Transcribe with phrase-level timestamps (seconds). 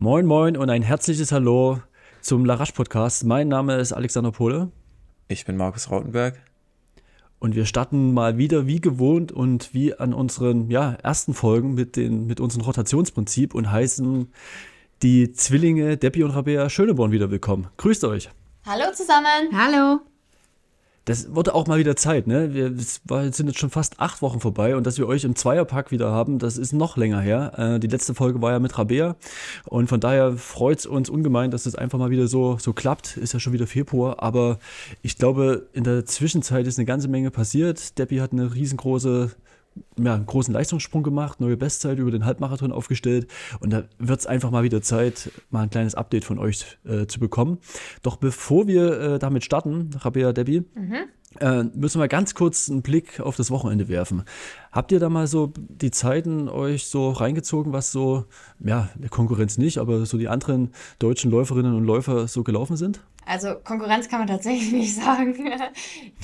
[0.00, 1.80] Moin, moin und ein herzliches Hallo
[2.20, 3.24] zum Larash Podcast.
[3.24, 4.70] Mein Name ist Alexander Pohle.
[5.26, 6.40] Ich bin Markus Rautenberg.
[7.40, 11.96] Und wir starten mal wieder wie gewohnt und wie an unseren ja, ersten Folgen mit,
[11.96, 14.32] den, mit unserem Rotationsprinzip und heißen
[15.02, 17.66] die Zwillinge Debbie und Rabea Schöneborn wieder willkommen.
[17.76, 18.30] Grüßt euch.
[18.66, 19.48] Hallo zusammen.
[19.52, 19.98] Hallo.
[21.08, 22.52] Das wurde auch mal wieder Zeit, ne?
[22.52, 26.12] Wir sind jetzt schon fast acht Wochen vorbei und dass wir euch im Zweierpack wieder
[26.12, 27.52] haben, das ist noch länger her.
[27.56, 29.16] Äh, die letzte Folge war ja mit Rabea
[29.64, 32.74] und von daher freut es uns ungemein, dass es das einfach mal wieder so, so
[32.74, 33.16] klappt.
[33.16, 34.58] Ist ja schon wieder Februar, aber
[35.00, 37.98] ich glaube, in der Zwischenzeit ist eine ganze Menge passiert.
[37.98, 39.30] Debbie hat eine riesengroße
[39.96, 43.28] ja, einen großen Leistungssprung gemacht, neue Bestzeit über den Halbmarathon aufgestellt
[43.60, 47.06] und da wird es einfach mal wieder Zeit, mal ein kleines Update von euch äh,
[47.06, 47.58] zu bekommen.
[48.02, 50.94] Doch bevor wir äh, damit starten, Rabea, Debbie, mhm.
[51.40, 54.24] äh, müssen wir ganz kurz einen Blick auf das Wochenende werfen.
[54.72, 58.24] Habt ihr da mal so die Zeiten euch so reingezogen, was so,
[58.60, 63.00] ja, der Konkurrenz nicht, aber so die anderen deutschen Läuferinnen und Läufer so gelaufen sind?
[63.28, 65.36] Also Konkurrenz kann man tatsächlich nicht sagen.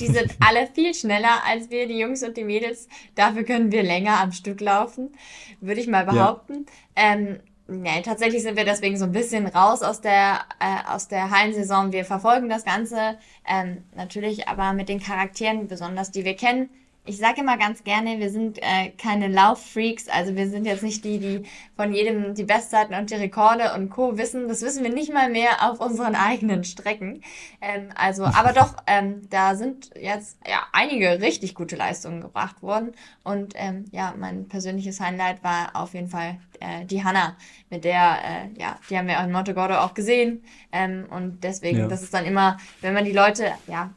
[0.01, 2.89] Die sind alle viel schneller als wir, die Jungs und die Mädels.
[3.15, 5.13] Dafür können wir länger am Stück laufen,
[5.61, 6.67] würde ich mal behaupten.
[6.97, 7.13] Ja.
[7.13, 11.31] Ähm, Nee, tatsächlich sind wir deswegen so ein bisschen raus aus der, äh, aus der
[11.31, 11.93] Hallensaison.
[11.93, 13.17] Wir verfolgen das Ganze
[13.49, 16.69] ähm, natürlich aber mit den Charakteren, besonders die wir kennen,
[17.07, 21.05] ich sage immer ganz gerne, wir sind äh, keine Lauffreaks, also wir sind jetzt nicht
[21.05, 21.43] die, die
[21.77, 24.17] von jedem die Bestzeiten und die Rekorde und Co.
[24.17, 24.49] wissen.
[24.49, 27.23] Das wissen wir nicht mal mehr auf unseren eigenen Strecken.
[27.61, 32.93] Ähm, also, aber doch, ähm, da sind jetzt ja einige richtig gute Leistungen gebracht worden.
[33.23, 37.37] Und ähm, ja, mein persönliches Highlight war auf jeden Fall äh, die Hanna,
[37.69, 40.43] mit der, äh, ja, die haben wir in Monte Gordo auch gesehen.
[40.73, 41.89] Ähm, und deswegen, ja.
[41.89, 43.91] das ist dann immer, wenn man die Leute, ja,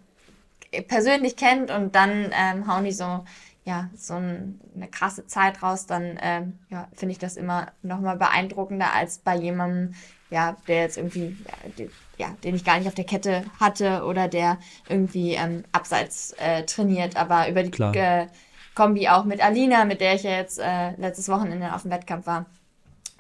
[0.82, 3.24] persönlich kennt und dann ähm, hauen die so,
[3.64, 8.18] ja, so ein, eine krasse Zeit raus, dann ähm, ja, finde ich das immer nochmal
[8.18, 9.94] beeindruckender als bei jemandem,
[10.30, 14.04] ja, der jetzt irgendwie, ja, die, ja, den ich gar nicht auf der Kette hatte
[14.06, 18.28] oder der irgendwie ähm, abseits äh, trainiert, aber über die äh,
[18.74, 22.28] Kombi auch mit Alina, mit der ich ja jetzt äh, letztes Wochenende auf dem Wettkampf
[22.28, 22.46] war.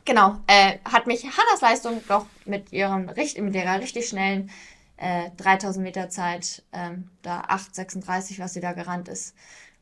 [0.05, 4.49] Genau, äh, hat mich Hannas Leistung doch mit, ihrem, mit ihrer richtig schnellen
[4.97, 9.35] äh, 3000 Meter Zeit, ähm, da 8,36, was sie da gerannt ist.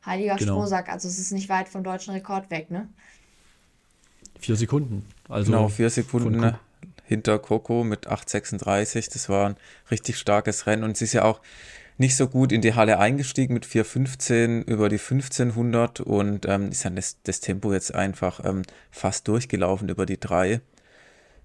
[0.04, 0.54] Heiliger genau.
[0.54, 2.88] Strohsack, also es ist nicht weit vom deutschen Rekord weg, ne?
[4.38, 5.04] Vier Sekunden.
[5.28, 6.58] Also genau, vier Sekunden ne?
[7.04, 9.12] hinter Coco mit 8,36.
[9.12, 9.56] Das war ein
[9.90, 11.40] richtig starkes Rennen und sie ist ja auch
[11.98, 16.84] nicht so gut in die Halle eingestiegen mit 4,15 über die 1500 und ähm, ist
[16.84, 20.60] dann das, das Tempo jetzt einfach ähm, fast durchgelaufen über die drei.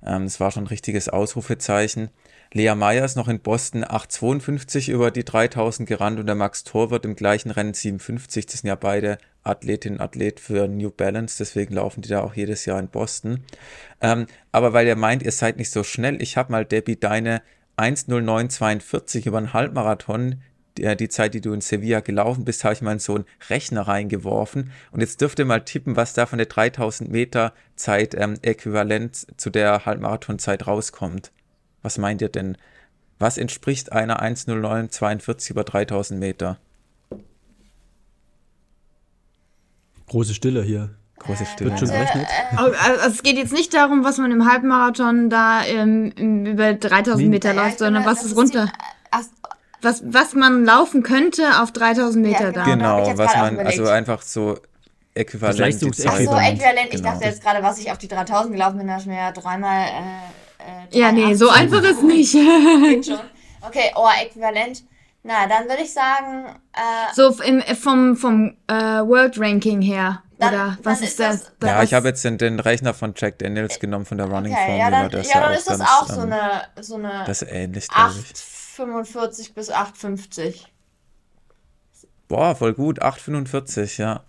[0.06, 2.10] Ähm, das war schon ein richtiges Ausrufezeichen.
[2.54, 7.06] Lea Meyer ist noch in Boston 8,52 über die 3000 gerannt und der Max Torwart
[7.06, 8.46] im gleichen Rennen 57.
[8.46, 12.34] Das sind ja beide Athletin und Athlet für New Balance, deswegen laufen die da auch
[12.34, 13.44] jedes Jahr in Boston.
[14.02, 17.42] Ähm, aber weil ihr meint, ihr seid nicht so schnell, ich habe mal, Debbie, deine
[17.78, 20.42] 1.09.42 über einen Halbmarathon,
[20.78, 23.26] die, die Zeit, die du in Sevilla gelaufen bist, habe ich mal in so einen
[23.50, 24.72] Rechner reingeworfen.
[24.92, 29.28] Und jetzt dürft ihr mal tippen, was da von der 3000 Meter Zeit ähm, äquivalent
[29.38, 31.32] zu der Halbmarathonzeit rauskommt.
[31.82, 32.58] Was meint ihr denn?
[33.20, 36.58] Was entspricht einer 10942 über 3000 Meter?
[40.08, 40.90] Große Stille hier.
[41.20, 41.70] Große Stille.
[41.70, 42.28] Wird schon gerechnet?
[42.58, 46.12] Also es geht jetzt nicht darum, was man im Halbmarathon da ähm,
[46.46, 48.72] über 3000 Meter läuft, sondern was ist runter.
[49.82, 52.64] Was, was man laufen könnte auf 3000 Meter ja, da.
[52.64, 54.58] Genau, was man, also einfach so
[55.14, 55.60] äquivalent.
[55.62, 56.88] Ach so, äquivalent.
[56.90, 57.12] Ich genau.
[57.12, 59.88] dachte jetzt gerade, was ich auf die 3000 gelaufen bin, da ist mir ja dreimal
[59.88, 62.36] äh, äh, ja, nee, so einfach ist nicht.
[63.64, 64.84] Okay, oh, äquivalent.
[65.22, 66.48] Na, dann würde ich sagen.
[66.74, 70.24] Äh, so im, vom, vom äh, World Ranking her.
[70.40, 71.52] Dann, oder was ist das?
[71.60, 71.70] das?
[71.70, 74.66] Ja, ich habe jetzt den, den, Rechner von Jack Daniels genommen von der Running okay,
[74.66, 74.84] Formula.
[74.84, 77.24] Ja, dann, das ja, dann ist das ganz, auch so eine, so eine.
[77.28, 78.51] Das ist ähnlich, glaube ich.
[78.78, 80.66] 8,45 bis 8,50.
[82.28, 83.02] Boah, voll gut.
[83.02, 84.24] 8,45, ja.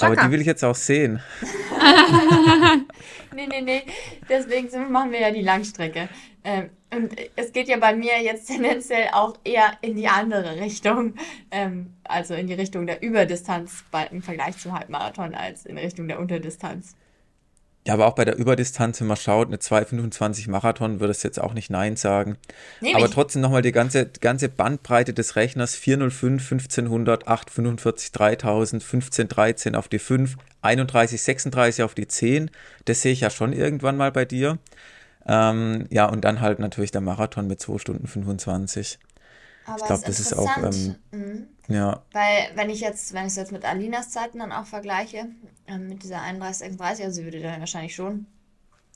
[0.00, 1.20] Ah, Aber die will ich jetzt auch sehen.
[3.34, 3.82] nee, nee, nee.
[4.28, 6.08] Deswegen machen wir ja die Langstrecke.
[6.44, 11.14] Ähm, und es geht ja bei mir jetzt tendenziell auch eher in die andere Richtung.
[11.50, 16.06] Ähm, also in die Richtung der Überdistanz bei, im Vergleich zum Halbmarathon als in Richtung
[16.06, 16.94] der Unterdistanz.
[17.88, 21.40] Ja, aber auch bei der Überdistanz, wenn man schaut, eine 2,25 Marathon, würde es jetzt
[21.40, 22.36] auch nicht Nein sagen.
[22.82, 29.74] Nee, aber trotzdem nochmal die ganze, ganze Bandbreite des Rechners: 405, 1500, 845, 3000, 1513
[29.74, 32.50] auf die 5, 31, 36 auf die 10.
[32.84, 34.58] Das sehe ich ja schon irgendwann mal bei dir.
[35.26, 38.98] Ähm, ja, und dann halt natürlich der Marathon mit 2 Stunden 25.
[39.68, 40.56] Aber ich glaube, das ist auch.
[40.56, 41.48] Ähm, mhm.
[41.68, 42.02] Ja.
[42.12, 45.28] Weil, wenn ich jetzt, wenn ich es jetzt mit Alinas Zeiten dann auch vergleiche,
[45.66, 48.26] ähm, mit dieser 31, 36, also sie würde dann wahrscheinlich schon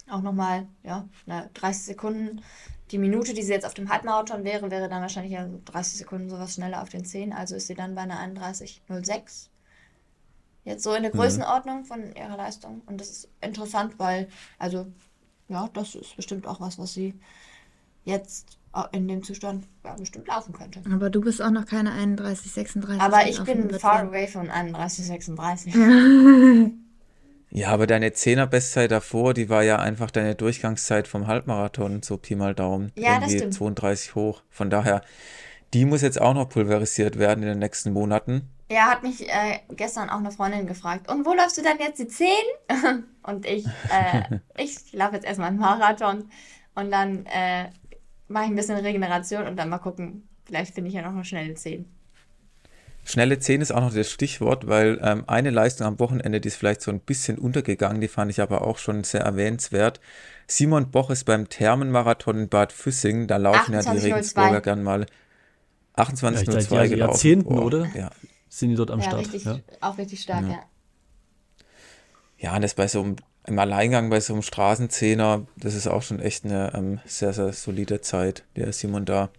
[0.08, 2.42] auch nochmal, ja, 30 Sekunden.
[2.90, 6.28] Die Minute, die sie jetzt auf dem Halbmarathon wäre, wäre dann wahrscheinlich ja 30 Sekunden
[6.28, 7.32] sowas schneller auf den 10.
[7.32, 9.48] Also ist sie dann bei einer 31,06.
[10.64, 11.18] Jetzt so in der mhm.
[11.18, 12.82] Größenordnung von ihrer Leistung.
[12.86, 14.28] Und das ist interessant, weil,
[14.58, 14.86] also,
[15.48, 17.18] ja, das ist bestimmt auch was, was sie
[18.04, 18.58] jetzt
[18.92, 20.80] in dem Zustand ja, bestimmt laufen könnte.
[20.92, 23.02] Aber du bist auch noch keine 31, 36.
[23.02, 25.74] Aber ich bin far away von 31, 36.
[27.50, 32.16] ja, aber deine 10er Bestzeit davor, die war ja einfach deine Durchgangszeit vom Halbmarathon, so
[32.16, 32.92] Pi mal Daumen.
[32.96, 33.54] Ja, Irgendwie das stimmt.
[33.54, 34.42] 32 hoch.
[34.48, 35.02] Von daher,
[35.74, 38.48] die muss jetzt auch noch pulverisiert werden in den nächsten Monaten.
[38.70, 41.98] Ja, hat mich äh, gestern auch eine Freundin gefragt, und wo läufst du dann jetzt
[41.98, 42.26] die 10?
[43.22, 46.30] und ich, äh, ich laufe jetzt erstmal einen Marathon
[46.74, 47.68] und dann äh,
[48.32, 51.24] mache ich ein bisschen Regeneration und dann mal gucken, vielleicht finde ich ja noch eine
[51.24, 51.84] schnelle 10.
[53.04, 56.56] Schnelle 10 ist auch noch das Stichwort, weil ähm, eine Leistung am Wochenende, die ist
[56.56, 60.00] vielleicht so ein bisschen untergegangen, die fand ich aber auch schon sehr erwähnenswert.
[60.46, 65.06] Simon Boch ist beim Thermenmarathon in Bad Füssing, da laufen ja die Regensburger gern mal
[65.96, 66.98] 28.02 ja, gelaufen.
[66.98, 67.90] Jahrzehnten, oh, oder?
[67.94, 68.10] Ja.
[68.48, 69.20] Sind die dort am ja, Start?
[69.20, 70.60] Richtig, ja, auch richtig stark, ja.
[72.38, 76.02] Ja, und das bei so einem im Alleingang bei so einem Straßenzehner, das ist auch
[76.02, 79.30] schon echt eine ähm, sehr, sehr solide Zeit, die der Simon da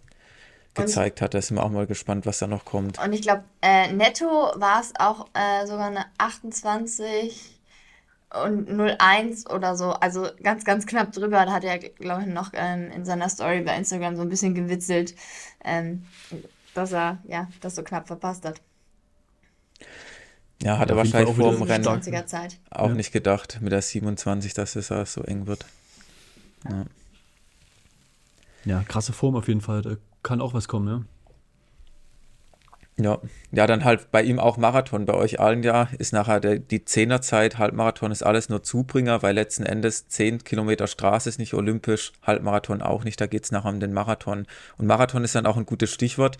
[0.74, 1.34] gezeigt hat.
[1.34, 2.98] Da sind wir auch mal gespannt, was da noch kommt.
[3.02, 7.60] Und ich glaube, äh, netto war es auch äh, sogar eine 28
[8.42, 9.92] und 01 oder so.
[9.92, 11.46] Also ganz, ganz knapp drüber.
[11.46, 14.54] Da hat er, glaube ich, noch ähm, in seiner Story bei Instagram so ein bisschen
[14.54, 15.14] gewitzelt,
[15.64, 16.04] ähm,
[16.74, 18.60] dass er ja das so knapp verpasst hat.
[20.64, 22.94] Ja, hat ja, er wahrscheinlich vor dem Rennen auch ja.
[22.94, 25.66] nicht gedacht mit der 27, dass es so eng wird.
[26.66, 26.84] Ja.
[28.64, 29.82] ja, krasse Form auf jeden Fall.
[29.82, 31.04] Da kann auch was kommen, ja.
[32.96, 33.18] Ja,
[33.50, 35.04] ja, dann halt bei ihm auch Marathon.
[35.04, 39.34] Bei euch allen ja ist nachher der, die Zehnerzeit, Halbmarathon ist alles nur Zubringer, weil
[39.34, 43.68] letzten Endes 10 Kilometer Straße ist nicht olympisch, Halbmarathon auch nicht, da geht es nachher
[43.68, 44.46] um den Marathon.
[44.78, 46.38] Und Marathon ist dann auch ein gutes Stichwort.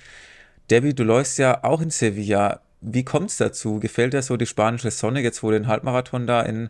[0.70, 2.60] Debbie, du läufst ja auch in Sevilla.
[2.86, 3.80] Wie kommt es dazu?
[3.80, 6.68] Gefällt dir so die spanische Sonne, jetzt wo du den Halbmarathon da in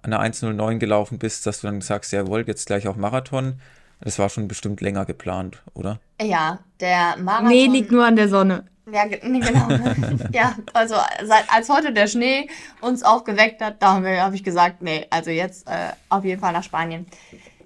[0.00, 3.60] einer 1.09 gelaufen bist, dass du dann sagst, jawohl, jetzt gleich auch Marathon?
[4.00, 5.98] Das war schon bestimmt länger geplant, oder?
[6.20, 7.48] Ja, der Marathon.
[7.48, 8.66] Nee, liegt nur an der Sonne.
[8.92, 9.68] Ja, nee, genau.
[10.32, 12.48] ja, also seit, als heute der Schnee
[12.80, 16.52] uns aufgeweckt hat, da habe hab ich gesagt, nee, also jetzt äh, auf jeden Fall
[16.52, 17.06] nach Spanien.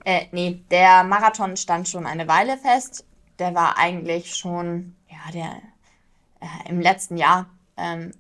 [0.05, 3.05] Äh, nee, der Marathon stand schon eine Weile fest.
[3.39, 5.51] Der war eigentlich schon, ja, der
[6.41, 7.47] äh, im letzten Jahr
[7.81, 8.13] ähm,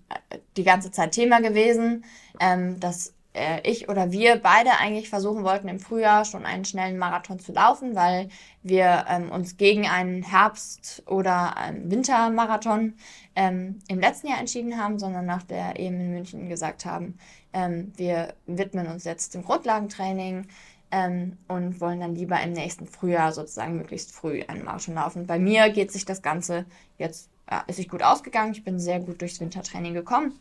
[0.56, 2.04] die ganze Zeit Thema gewesen,
[2.40, 6.98] ähm, dass äh, ich oder wir beide eigentlich versuchen wollten, im Frühjahr schon einen schnellen
[6.98, 8.28] Marathon zu laufen, weil
[8.62, 12.94] wir ähm, uns gegen einen Herbst- oder einen Wintermarathon
[13.36, 17.18] ähm, im letzten Jahr entschieden haben, sondern nach der EM in München gesagt haben,
[17.52, 20.46] ähm, wir widmen uns jetzt dem Grundlagentraining,
[20.90, 25.26] ähm, und wollen dann lieber im nächsten Frühjahr sozusagen möglichst früh einen Marathon laufen.
[25.26, 26.66] Bei mir geht sich das Ganze
[26.98, 27.30] jetzt
[27.66, 28.52] ist sich gut ausgegangen.
[28.52, 30.38] Ich bin sehr gut durchs Wintertraining gekommen.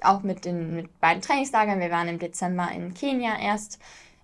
[0.00, 1.80] Auch mit den mit beiden Trainingslagern.
[1.80, 3.78] Wir waren im Dezember in Kenia erst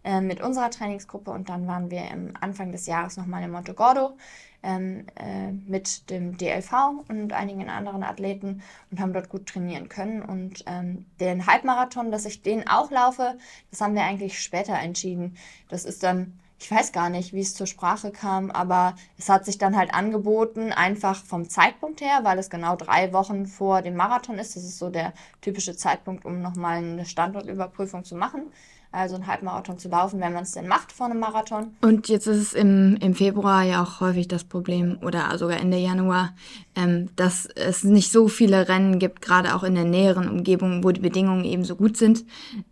[0.04, 3.74] äh, mit unserer Trainingsgruppe und dann waren wir im Anfang des Jahres nochmal in Monte
[3.74, 4.16] Gordo
[4.62, 6.72] ähm, äh, mit dem DLV
[7.08, 10.22] und einigen anderen Athleten und haben dort gut trainieren können.
[10.22, 13.36] Und ähm, den Halbmarathon, dass ich den auch laufe,
[13.70, 15.36] das haben wir eigentlich später entschieden.
[15.68, 19.44] Das ist dann ich weiß gar nicht, wie es zur Sprache kam, aber es hat
[19.44, 23.96] sich dann halt angeboten, einfach vom Zeitpunkt her, weil es genau drei Wochen vor dem
[23.96, 24.54] Marathon ist.
[24.54, 28.44] Das ist so der typische Zeitpunkt, um nochmal eine Standortüberprüfung zu machen.
[28.92, 31.74] Also einen Halbmarathon zu laufen, wenn man es denn macht vor einem Marathon.
[31.80, 35.78] Und jetzt ist es im, im Februar ja auch häufig das Problem, oder sogar Ende
[35.78, 36.34] Januar,
[36.76, 40.90] ähm, dass es nicht so viele Rennen gibt, gerade auch in der näheren Umgebung, wo
[40.90, 42.24] die Bedingungen eben so gut sind.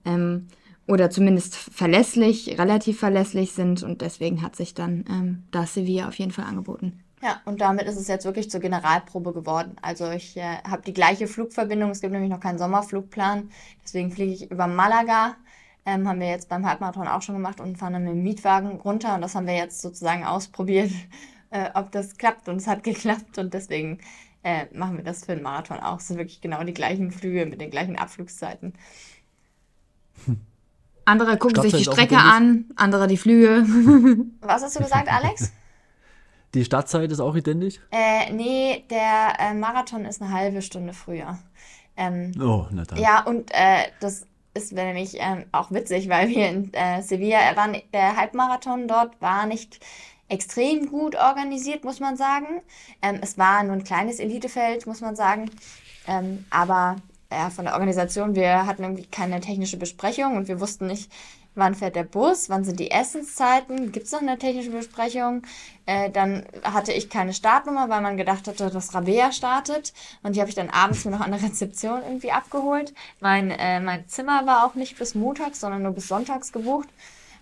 [0.04, 0.46] Ähm,
[0.90, 3.82] oder zumindest verlässlich, relativ verlässlich sind.
[3.82, 7.04] Und deswegen hat sich dann ähm, das Sevilla auf jeden Fall angeboten.
[7.22, 9.76] Ja, und damit ist es jetzt wirklich zur Generalprobe geworden.
[9.82, 11.90] Also ich äh, habe die gleiche Flugverbindung.
[11.90, 13.50] Es gibt nämlich noch keinen Sommerflugplan.
[13.84, 15.36] Deswegen fliege ich über Malaga.
[15.86, 18.80] Ähm, haben wir jetzt beim Halbmarathon auch schon gemacht und fahren dann mit dem Mietwagen
[18.80, 19.14] runter.
[19.14, 20.90] Und das haben wir jetzt sozusagen ausprobiert,
[21.50, 22.48] äh, ob das klappt.
[22.48, 23.38] Und es hat geklappt.
[23.38, 23.98] Und deswegen
[24.42, 26.00] äh, machen wir das für den Marathon auch.
[26.00, 28.72] Es sind wirklich genau die gleichen Flüge mit den gleichen Abflugszeiten.
[30.26, 30.40] Hm.
[31.04, 33.64] Andere gucken sich die Strecke an, andere die Flüge.
[34.40, 35.52] Was hast du gesagt, Alex?
[36.54, 37.80] Die Startzeit ist auch identisch?
[37.92, 41.38] Äh, nee, der äh, Marathon ist eine halbe Stunde früher.
[41.96, 42.98] Ähm, oh, na dann.
[42.98, 47.76] Ja, und äh, das ist nämlich ähm, auch witzig, weil wir in äh, Sevilla waren,
[47.92, 49.78] der Halbmarathon dort war nicht
[50.28, 52.62] extrem gut organisiert, muss man sagen.
[53.02, 55.50] Ähm, es war nur ein kleines Elitefeld, muss man sagen.
[56.06, 56.96] Ähm, aber
[57.30, 61.10] ja, von der Organisation, wir hatten irgendwie keine technische Besprechung und wir wussten nicht,
[61.54, 65.42] wann fährt der Bus, wann sind die Essenszeiten, gibt es noch eine technische Besprechung.
[65.86, 69.92] Äh, dann hatte ich keine Startnummer, weil man gedacht hatte, dass Rabea startet.
[70.22, 72.94] Und die habe ich dann abends mir noch an der Rezeption irgendwie abgeholt.
[73.20, 76.88] Mein, äh, mein Zimmer war auch nicht bis montags, sondern nur bis sonntags gebucht.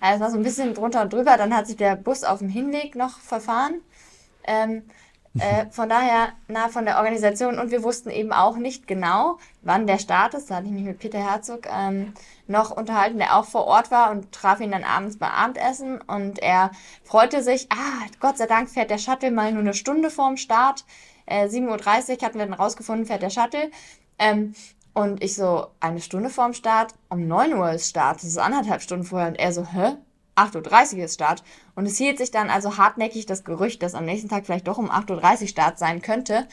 [0.01, 1.37] Also es war so ein bisschen drunter und drüber.
[1.37, 3.75] Dann hat sich der Bus auf dem Hinweg noch verfahren.
[4.45, 4.85] Ähm,
[5.39, 9.87] äh, von daher, na, von der Organisation und wir wussten eben auch nicht genau, wann
[9.87, 10.51] der Start ist.
[10.51, 12.15] Da hatte ich mich mit Peter Herzog ähm,
[12.47, 16.39] noch unterhalten, der auch vor Ort war und traf ihn dann abends beim Abendessen und
[16.39, 16.71] er
[17.05, 20.85] freute sich, ah, Gott sei Dank fährt der Shuttle mal nur eine Stunde vorm Start.
[21.27, 23.71] Äh, 7.30 Uhr hatten wir dann rausgefunden, fährt der Shuttle.
[24.19, 24.55] Ähm,
[24.95, 28.83] und ich so, eine Stunde vorm Start, um 9 Uhr ist Start, das ist anderthalb
[28.83, 29.29] Stunden vorher.
[29.29, 29.97] Und er so, hä?
[30.39, 31.43] 8.30 Uhr ist Start.
[31.75, 34.79] Und es hielt sich dann also hartnäckig das Gerücht, dass am nächsten Tag vielleicht doch
[34.79, 36.47] um 8.30 Uhr Start sein könnte.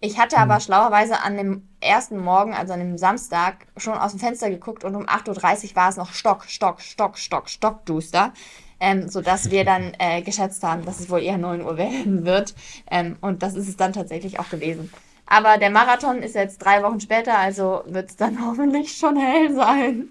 [0.00, 0.60] Ich hatte aber mhm.
[0.60, 4.94] schlauerweise an dem ersten Morgen, also an dem Samstag, schon aus dem Fenster geguckt und
[4.94, 8.32] um 8.30 Uhr war es noch Stock, Stock, Stock, Stock, Stockduster.
[8.80, 12.54] Ähm, sodass wir dann äh, geschätzt haben, dass es wohl eher 9 Uhr werden wird.
[12.90, 14.92] Ähm, und das ist es dann tatsächlich auch gewesen.
[15.26, 19.54] Aber der Marathon ist jetzt drei Wochen später, also wird es dann hoffentlich schon hell
[19.54, 20.10] sein.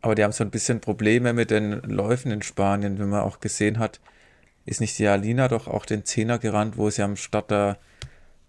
[0.00, 3.40] Aber die haben so ein bisschen Probleme mit den Läufen in Spanien, wenn man auch
[3.40, 4.00] gesehen hat,
[4.64, 7.78] ist nicht die Alina doch auch den Zehner gerannt, wo sie am Start da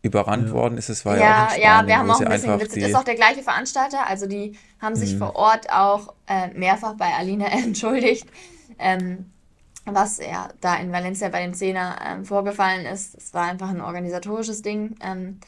[0.02, 0.54] überrannt ja.
[0.54, 0.90] worden ist.
[0.90, 2.78] Es war ja, ja auch in Spanien, Ja, wir haben auch ein bisschen gewitzt.
[2.78, 4.06] Das ist auch der gleiche Veranstalter.
[4.08, 5.20] Also die haben sich mhm.
[5.20, 8.28] vor Ort auch äh, mehrfach bei Alina entschuldigt.
[8.78, 9.32] Ähm,
[9.86, 13.16] was ja da in Valencia bei dem Zehner ähm, vorgefallen ist.
[13.16, 14.96] Es war einfach ein organisatorisches Ding.
[15.02, 15.40] Ähm,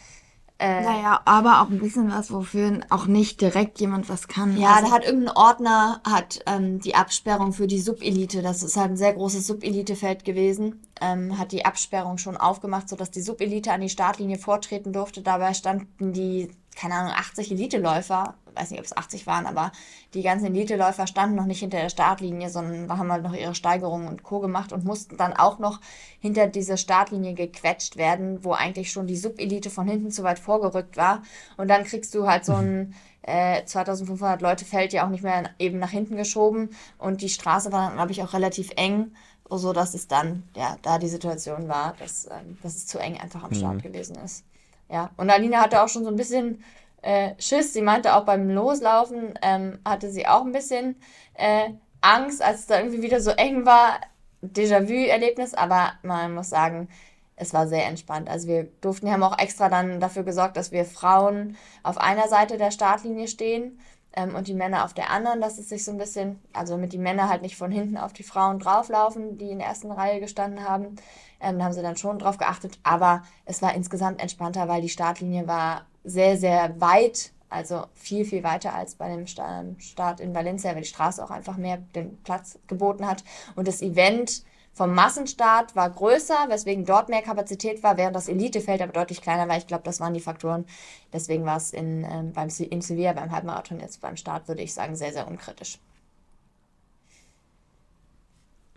[0.61, 4.55] äh, naja, aber auch ein bisschen was, wofür auch nicht direkt jemand was kann.
[4.59, 8.77] Ja, also, da hat irgendein Ordner hat ähm, die Absperrung für die Subelite, das ist
[8.77, 13.73] halt ein sehr großes Subelitefeld gewesen, ähm, hat die Absperrung schon aufgemacht, sodass die Subelite
[13.73, 15.23] an die Startlinie vortreten durfte.
[15.23, 19.72] Dabei standen die, keine Ahnung, 80 Eliteläufer weiß nicht, ob es 80 waren, aber
[20.13, 24.08] die ganzen Eliteläufer standen noch nicht hinter der Startlinie, sondern haben halt noch ihre Steigerungen
[24.08, 24.39] und Co.
[24.39, 25.79] gemacht und mussten dann auch noch
[26.20, 30.98] hinter diese Startlinie gequetscht werden, wo eigentlich schon die Subelite von hinten zu weit vorgerückt
[30.98, 31.22] war.
[31.58, 32.93] Und dann kriegst du halt so ein
[33.24, 37.72] äh, 2500 Leute Feld ja auch nicht mehr eben nach hinten geschoben und die Straße
[37.72, 39.12] war dann, glaube ich, auch relativ eng,
[39.50, 43.20] so dass es dann, ja, da die Situation war, dass, ähm, dass es zu eng
[43.20, 43.81] einfach am Start mhm.
[43.81, 44.43] gewesen ist.
[44.89, 46.63] Ja, und Alina hatte auch schon so ein bisschen
[47.01, 47.74] äh, Schiss.
[47.74, 50.96] Sie meinte auch beim Loslaufen ähm, hatte sie auch ein bisschen
[51.34, 51.70] äh,
[52.01, 54.00] Angst, als es da irgendwie wieder so eng war.
[54.43, 56.89] Déjà-vu-Erlebnis, aber man muss sagen,
[57.36, 58.29] es war sehr entspannt.
[58.29, 62.27] Also wir durften, wir haben auch extra dann dafür gesorgt, dass wir Frauen auf einer
[62.27, 63.79] Seite der Startlinie stehen
[64.13, 66.93] ähm, und die Männer auf der anderen, dass es sich so ein bisschen, also damit
[66.93, 70.20] die Männer halt nicht von hinten auf die Frauen drauflaufen, die in der ersten Reihe
[70.20, 70.96] gestanden haben.
[71.39, 74.89] Ähm, da haben sie dann schon drauf geachtet, aber es war insgesamt entspannter, weil die
[74.89, 80.74] Startlinie war sehr, sehr weit, also viel, viel weiter als bei dem Start in Valencia,
[80.74, 83.24] weil die Straße auch einfach mehr den Platz geboten hat.
[83.55, 84.43] Und das Event
[84.74, 89.50] vom Massenstart war größer, weswegen dort mehr Kapazität war, während das Elitefeld aber deutlich kleiner
[89.50, 89.58] war.
[89.58, 90.65] Ich glaube, das waren die Faktoren.
[91.12, 94.74] Deswegen war es in, ähm, beim, in Sevilla beim Halbmarathon jetzt beim Start, würde ich
[94.74, 95.77] sagen, sehr, sehr unkritisch.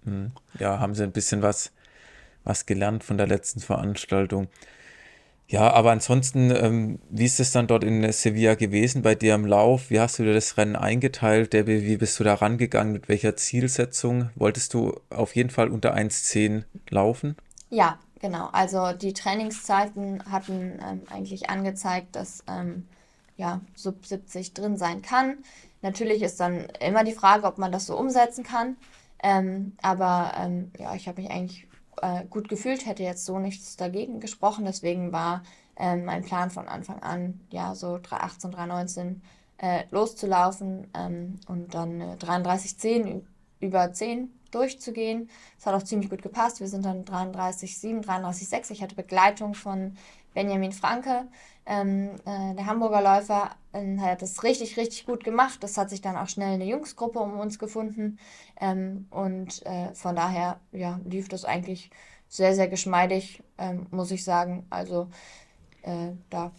[0.04, 0.32] Hm.
[0.58, 1.70] Ja, haben sie ein bisschen was,
[2.42, 4.48] was gelernt von der letzten Veranstaltung.
[5.46, 9.46] Ja, aber ansonsten, ähm, wie ist es dann dort in Sevilla gewesen bei dir im
[9.46, 9.90] Lauf?
[9.90, 11.52] Wie hast du dir das Rennen eingeteilt?
[11.52, 12.92] Debbie, wie bist du da rangegangen?
[12.92, 14.30] Mit welcher Zielsetzung?
[14.36, 17.36] Wolltest du auf jeden Fall unter 1,10 laufen?
[17.68, 18.48] Ja, genau.
[18.52, 22.88] Also die Trainingszeiten hatten ähm, eigentlich angezeigt, dass ähm,
[23.36, 25.38] ja, Sub 70 drin sein kann.
[25.82, 28.76] Natürlich ist dann immer die Frage, ob man das so umsetzen kann.
[29.22, 31.66] Ähm, aber ähm, ja, ich habe mich eigentlich
[32.02, 34.64] äh, gut gefühlt, hätte jetzt so nichts dagegen gesprochen.
[34.64, 35.42] Deswegen war
[35.76, 39.22] äh, mein Plan von Anfang an, ja, so 318, 319
[39.58, 43.22] äh, loszulaufen ähm, und dann äh, 33,10
[43.60, 45.28] über 10 durchzugehen.
[45.56, 46.60] Das hat auch ziemlich gut gepasst.
[46.60, 48.70] Wir sind dann 33,7, 33,6.
[48.70, 49.96] Ich hatte Begleitung von
[50.34, 51.28] Benjamin Franke,
[51.64, 55.62] ähm, äh, der Hamburger Läufer, äh, hat das richtig, richtig gut gemacht.
[55.62, 58.18] Das hat sich dann auch schnell eine Jungsgruppe um uns gefunden.
[58.60, 61.90] Ähm, und äh, von daher ja, lief das eigentlich
[62.28, 64.66] sehr, sehr geschmeidig, ähm, muss ich sagen.
[64.70, 65.08] Also
[65.82, 66.50] äh, da,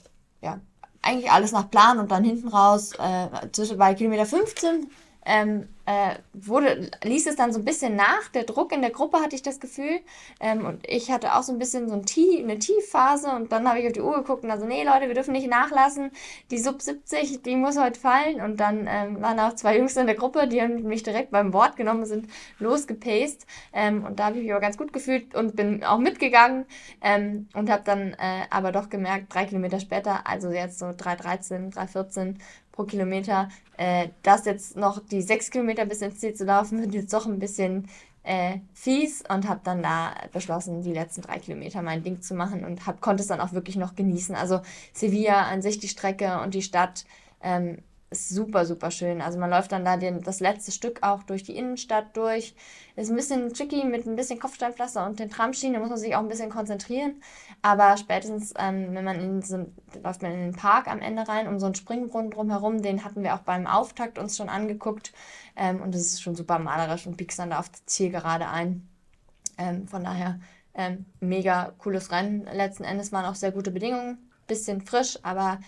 [0.41, 0.59] ja,
[1.01, 4.89] eigentlich alles nach Plan und dann hinten raus, äh, zwischen bei Kilometer 15
[5.25, 8.27] ähm, äh, wurde, ließ es dann so ein bisschen nach.
[8.33, 9.99] Der Druck in der Gruppe hatte ich das Gefühl.
[10.39, 13.29] Ähm, und ich hatte auch so ein bisschen so ein Tief, eine Tiefphase.
[13.29, 15.47] Und dann habe ich auf die Uhr geguckt und also, nee, Leute, wir dürfen nicht
[15.47, 16.11] nachlassen.
[16.49, 18.41] Die Sub 70, die muss heute fallen.
[18.41, 21.53] Und dann ähm, waren auch zwei Jungs in der Gruppe, die haben mich direkt beim
[21.53, 22.27] Wort genommen, sind
[22.59, 23.45] losgepaced.
[23.73, 26.65] Ähm, und da habe ich mich aber ganz gut gefühlt und bin auch mitgegangen.
[27.01, 31.73] Ähm, und habe dann äh, aber doch gemerkt, drei Kilometer später, also jetzt so 3,13,
[31.73, 32.35] 3,14,
[32.75, 33.49] pro Kilometer.
[33.77, 37.25] Äh, das jetzt noch die sechs Kilometer bis ins Ziel zu laufen, wird jetzt doch
[37.25, 37.87] ein bisschen
[38.23, 42.65] äh, fies und habe dann da beschlossen, die letzten drei Kilometer mein Ding zu machen
[42.65, 44.35] und hab, konnte es dann auch wirklich noch genießen.
[44.35, 44.61] Also
[44.93, 47.05] Sevilla an sich, die Strecke und die Stadt
[47.41, 47.77] ähm,
[48.09, 49.21] ist super, super schön.
[49.21, 52.55] Also man läuft dann da den, das letzte Stück auch durch die Innenstadt durch.
[52.95, 56.15] Ist ein bisschen tricky mit ein bisschen Kopfsteinpflaster und den Tramschienen, da muss man sich
[56.15, 57.21] auch ein bisschen konzentrieren.
[57.61, 59.65] Aber spätestens, ähm, wenn man in so,
[60.01, 63.23] läuft man in den Park am Ende rein, um so einen Springbrunnen drumherum, den hatten
[63.23, 65.11] wir auch beim Auftakt uns schon angeguckt.
[65.55, 68.47] Ähm, und das ist schon super malerisch und biegst dann da auf das Ziel gerade
[68.47, 68.87] ein.
[69.57, 70.39] Ähm, von daher
[70.73, 72.47] ähm, mega cooles Rennen.
[72.53, 74.29] Letzten Endes waren auch sehr gute Bedingungen.
[74.47, 75.59] Bisschen frisch, aber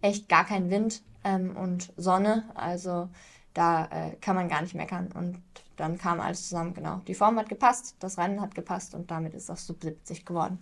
[0.00, 2.44] echt gar kein Wind ähm, und Sonne.
[2.54, 3.08] Also
[3.54, 5.08] da äh, kann man gar nicht meckern.
[5.12, 5.42] Und
[5.76, 7.00] dann kam alles zusammen, genau.
[7.06, 10.58] Die Form hat gepasst, das Rennen hat gepasst und damit ist das Sub 70 geworden.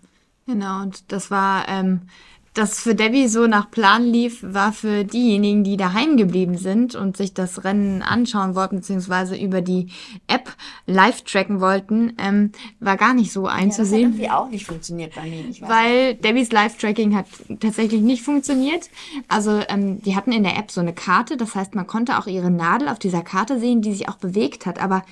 [0.47, 2.09] Genau, und das war ähm,
[2.54, 7.16] das für Debbie so nach Plan lief, war für diejenigen, die daheim geblieben sind und
[7.16, 9.88] sich das Rennen anschauen wollten, beziehungsweise über die
[10.28, 10.54] App
[10.87, 14.02] live tracken wollten, ähm, war gar nicht so einzusehen.
[14.02, 15.44] Ja, das hat irgendwie auch nicht funktioniert bei mir.
[15.68, 16.25] weil nicht.
[16.25, 17.26] Debbies Live-Tracking hat
[17.58, 18.88] tatsächlich nicht funktioniert.
[19.26, 22.28] Also ähm, die hatten in der App so eine Karte, das heißt, man konnte auch
[22.28, 25.02] ihre Nadel auf dieser Karte sehen, die sich auch bewegt hat, aber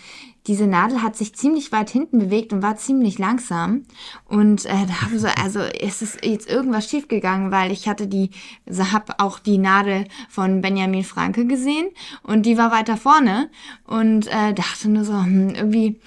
[0.47, 3.85] diese Nadel hat sich ziemlich weit hinten bewegt und war ziemlich langsam.
[4.25, 8.31] Und äh, da habe so, also ist es jetzt irgendwas schiefgegangen, weil ich hatte die,
[8.67, 11.89] also habe auch die Nadel von Benjamin Franke gesehen
[12.23, 13.51] und die war weiter vorne
[13.85, 16.01] und äh, dachte nur so, hm, irgendwie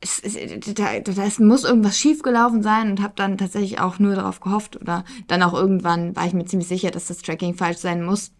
[0.00, 4.14] es, es, da, da es muss irgendwas schiefgelaufen sein und habe dann tatsächlich auch nur
[4.14, 7.78] darauf gehofft oder dann auch irgendwann war ich mir ziemlich sicher, dass das Tracking falsch
[7.78, 8.32] sein muss,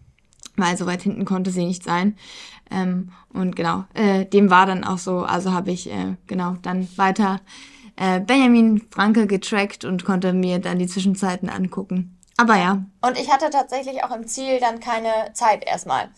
[0.57, 2.17] weil so weit hinten konnte sie nicht sein.
[2.73, 6.87] Ähm, und genau, äh, dem war dann auch so, also habe ich äh, genau dann
[6.97, 7.39] weiter
[7.95, 12.17] äh, Benjamin Franke getrackt und konnte mir dann die Zwischenzeiten angucken.
[12.37, 12.83] Aber ja.
[13.01, 16.09] Und ich hatte tatsächlich auch im Ziel dann keine Zeit erstmal.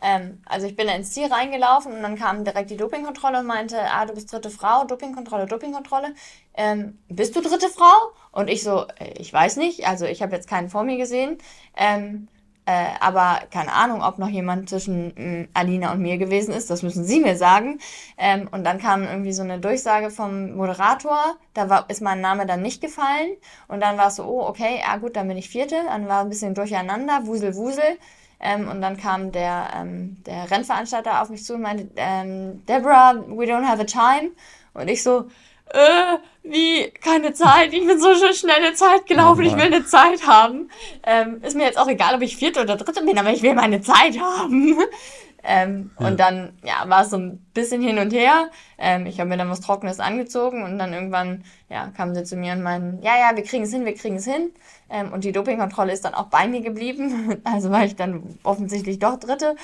[0.00, 3.78] Ähm, also ich bin ins Ziel reingelaufen und dann kam direkt die Dopingkontrolle und meinte,
[3.80, 6.14] ah, du bist dritte Frau, Dopingkontrolle, Dopingkontrolle.
[6.54, 8.12] Ähm, bist du dritte Frau?
[8.30, 11.38] Und ich so, äh, ich weiß nicht, also ich habe jetzt keinen vor mir gesehen.
[11.76, 12.28] Ähm,
[12.66, 16.82] äh, aber keine Ahnung, ob noch jemand zwischen äh, Alina und mir gewesen ist, das
[16.82, 17.78] müssen Sie mir sagen.
[18.18, 22.44] Ähm, und dann kam irgendwie so eine Durchsage vom Moderator, da war, ist mein Name
[22.44, 23.36] dann nicht gefallen.
[23.68, 25.76] Und dann war es so, oh, okay, ja gut, dann bin ich Vierte.
[25.86, 27.98] Dann war ein bisschen durcheinander, Wusel, Wusel.
[28.40, 33.14] Ähm, und dann kam der, ähm, der Rennveranstalter auf mich zu und meinte, ähm, Deborah,
[33.28, 34.32] we don't have a time.
[34.74, 35.26] Und ich so,
[35.72, 39.84] äh, wie, keine Zeit, ich bin so schon schnelle Zeit gelaufen, oh ich will eine
[39.84, 40.70] Zeit haben.
[41.04, 43.54] Ähm, ist mir jetzt auch egal, ob ich vierte oder dritte bin, aber ich will
[43.54, 44.78] meine Zeit haben.
[45.42, 46.06] ähm, ja.
[46.06, 48.50] Und dann, ja, war es so ein bisschen hin und her.
[48.78, 52.36] Ähm, ich habe mir dann was Trockenes angezogen und dann irgendwann, ja, kamen sie zu
[52.36, 54.52] mir und meinen, ja, ja, wir kriegen es hin, wir kriegen es hin.
[54.88, 57.38] Ähm, und die Dopingkontrolle ist dann auch bei mir geblieben.
[57.44, 59.56] Also war ich dann offensichtlich doch Dritte.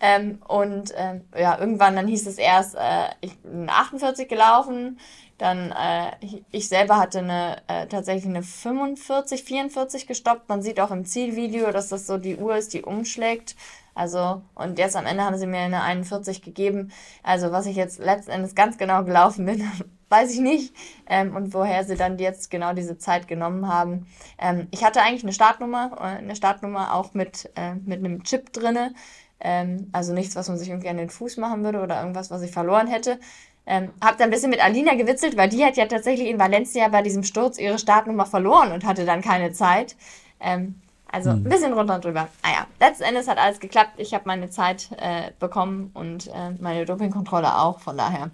[0.00, 4.98] Ähm, und ähm, ja, irgendwann dann hieß es erst, äh, ich bin 48 gelaufen.
[5.38, 6.12] Dann, äh,
[6.50, 10.48] ich selber hatte eine, äh, tatsächlich eine 45, 44 gestoppt.
[10.48, 13.54] Man sieht auch im Zielvideo, dass das so die Uhr ist, die umschlägt.
[13.94, 16.92] Also, und jetzt am Ende haben sie mir eine 41 gegeben.
[17.22, 19.64] Also, was ich jetzt letzten Endes ganz genau gelaufen bin,
[20.10, 20.74] weiß ich nicht.
[21.06, 24.06] Ähm, und woher sie dann jetzt genau diese Zeit genommen haben.
[24.38, 28.52] Ähm, ich hatte eigentlich eine Startnummer, äh, eine Startnummer auch mit, äh, mit einem Chip
[28.52, 28.94] drinne.
[29.40, 32.42] Ähm, also nichts, was man sich irgendwie an den Fuß machen würde oder irgendwas, was
[32.42, 33.18] ich verloren hätte.
[33.66, 36.86] Ähm, hab dann ein bisschen mit Alina gewitzelt, weil die hat ja tatsächlich in Valencia
[36.88, 39.96] bei diesem Sturz ihre Startnummer verloren und hatte dann keine Zeit.
[40.38, 40.76] Ähm,
[41.10, 41.38] also hm.
[41.38, 42.28] ein bisschen runter und drüber.
[42.42, 43.94] Naja, ah letzten Endes hat alles geklappt.
[43.96, 47.80] Ich habe meine Zeit äh, bekommen und äh, meine Dopingkontrolle auch.
[47.80, 48.30] Von daher.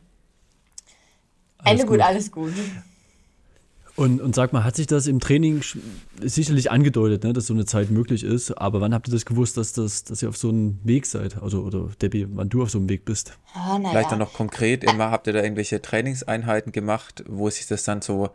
[1.59, 1.99] Alles Ende gut.
[1.99, 2.55] gut, alles gut.
[4.03, 5.63] Und, und sag mal, hat sich das im Training
[6.21, 9.57] sicherlich angedeutet, ne, dass so eine Zeit möglich ist, aber wann habt ihr das gewusst,
[9.57, 11.41] dass, das, dass ihr auf so einem Weg seid?
[11.41, 13.39] Also, oder Debbie, wann du auf so einem Weg bist?
[13.55, 17.85] Oh, Vielleicht dann noch konkret, immer habt ihr da irgendwelche Trainingseinheiten gemacht, wo sich das
[17.85, 18.31] dann so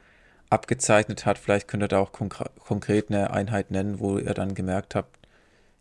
[0.50, 1.38] abgezeichnet hat?
[1.38, 5.20] Vielleicht könnt ihr da auch konkret eine Einheit nennen, wo ihr dann gemerkt habt,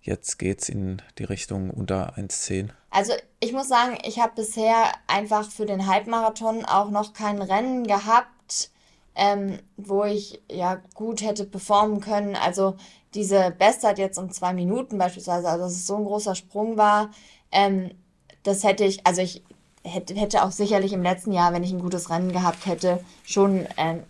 [0.00, 2.70] jetzt geht es in die Richtung unter 1,10.
[2.90, 7.86] Also ich muss sagen, ich habe bisher einfach für den Halbmarathon auch noch kein Rennen
[7.86, 8.70] gehabt,
[9.16, 12.36] ähm, wo ich ja gut hätte performen können.
[12.36, 12.76] Also
[13.14, 17.10] diese Bestzeit jetzt um zwei Minuten beispielsweise, also dass es so ein großer Sprung war,
[17.50, 17.90] ähm,
[18.42, 19.42] das hätte ich, also ich
[19.82, 23.66] hätte, hätte auch sicherlich im letzten Jahr, wenn ich ein gutes Rennen gehabt hätte, schon
[23.76, 24.02] ähm,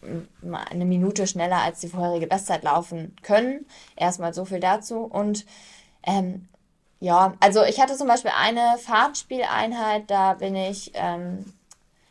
[0.71, 3.67] eine Minute schneller als die vorherige Bestzeit laufen können.
[3.95, 5.01] Erstmal so viel dazu.
[5.05, 5.47] Und
[6.03, 6.49] ähm,
[6.99, 11.45] ja, also ich hatte zum Beispiel eine Fahrtspieleinheit, da bin ich ähm,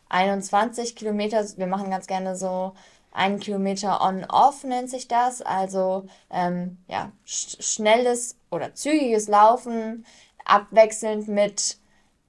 [0.10, 2.74] 21 Kilometer, wir machen ganz gerne so
[3.12, 10.06] ein Kilometer on-off nennt sich das, also ähm, ja, sch schnelles oder zügiges Laufen,
[10.44, 11.78] abwechselnd mit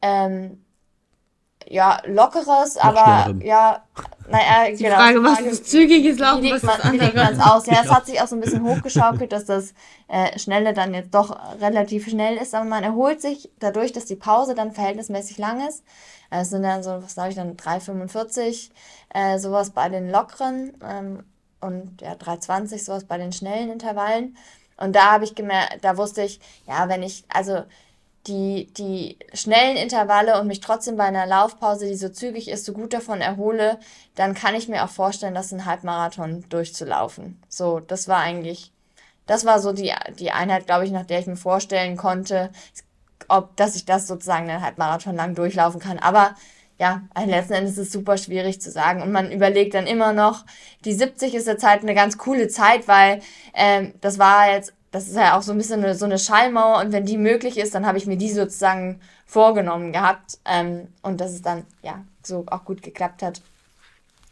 [0.01, 0.65] ähm,
[1.69, 3.83] ja, lockeres, aber ja,
[4.29, 4.97] naja, die genau.
[4.97, 7.67] Frage, was ist zügiges Laufen, wie legt man, wie legt man es aus?
[7.67, 9.75] Ja, es hat sich auch so ein bisschen hochgeschaukelt, dass das
[10.07, 14.15] äh, Schnelle dann jetzt doch relativ schnell ist, aber man erholt sich dadurch, dass die
[14.15, 15.83] Pause dann verhältnismäßig lang ist.
[16.31, 18.71] Äh, es sind dann so, was sage ich dann, 3,45,
[19.15, 21.25] äh, sowas bei den lockeren ähm,
[21.61, 24.37] und ja, 3,20, sowas bei den schnellen Intervallen.
[24.77, 27.63] Und da habe ich gemerkt, da wusste ich, ja, wenn ich, also
[28.27, 32.73] die, die schnellen Intervalle und mich trotzdem bei einer Laufpause, die so zügig ist, so
[32.73, 33.79] gut davon erhole,
[34.15, 37.41] dann kann ich mir auch vorstellen, das ein Halbmarathon durchzulaufen.
[37.49, 38.73] So, das war eigentlich,
[39.27, 42.51] das war so die, die Einheit, glaube ich, nach der ich mir vorstellen konnte,
[43.29, 45.99] ob, dass ich das sozusagen einen Halbmarathon lang durchlaufen kann.
[45.99, 46.35] Aber
[46.79, 49.03] ja, letzten Endes ist es super schwierig zu sagen.
[49.03, 50.45] Und man überlegt dann immer noch,
[50.85, 53.23] die 70 ist jetzt halt eine ganz coole Zeit, weil
[53.55, 56.79] ähm, das war jetzt das ist ja auch so ein bisschen eine, so eine Schallmauer
[56.81, 61.21] und wenn die möglich ist, dann habe ich mir die sozusagen vorgenommen gehabt ähm, und
[61.21, 63.43] dass es dann ja so auch gut geklappt hat.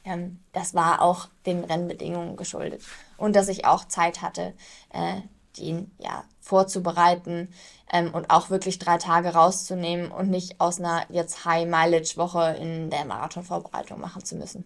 [0.07, 2.83] Ähm, das war auch den Rennbedingungen geschuldet
[3.18, 4.55] und dass ich auch Zeit hatte,
[4.90, 5.20] äh,
[5.59, 7.49] den ja vorzubereiten
[7.93, 13.05] ähm, und auch wirklich drei Tage rauszunehmen und nicht aus einer jetzt High-Mileage-Woche in der
[13.05, 14.64] Marathonvorbereitung machen zu müssen.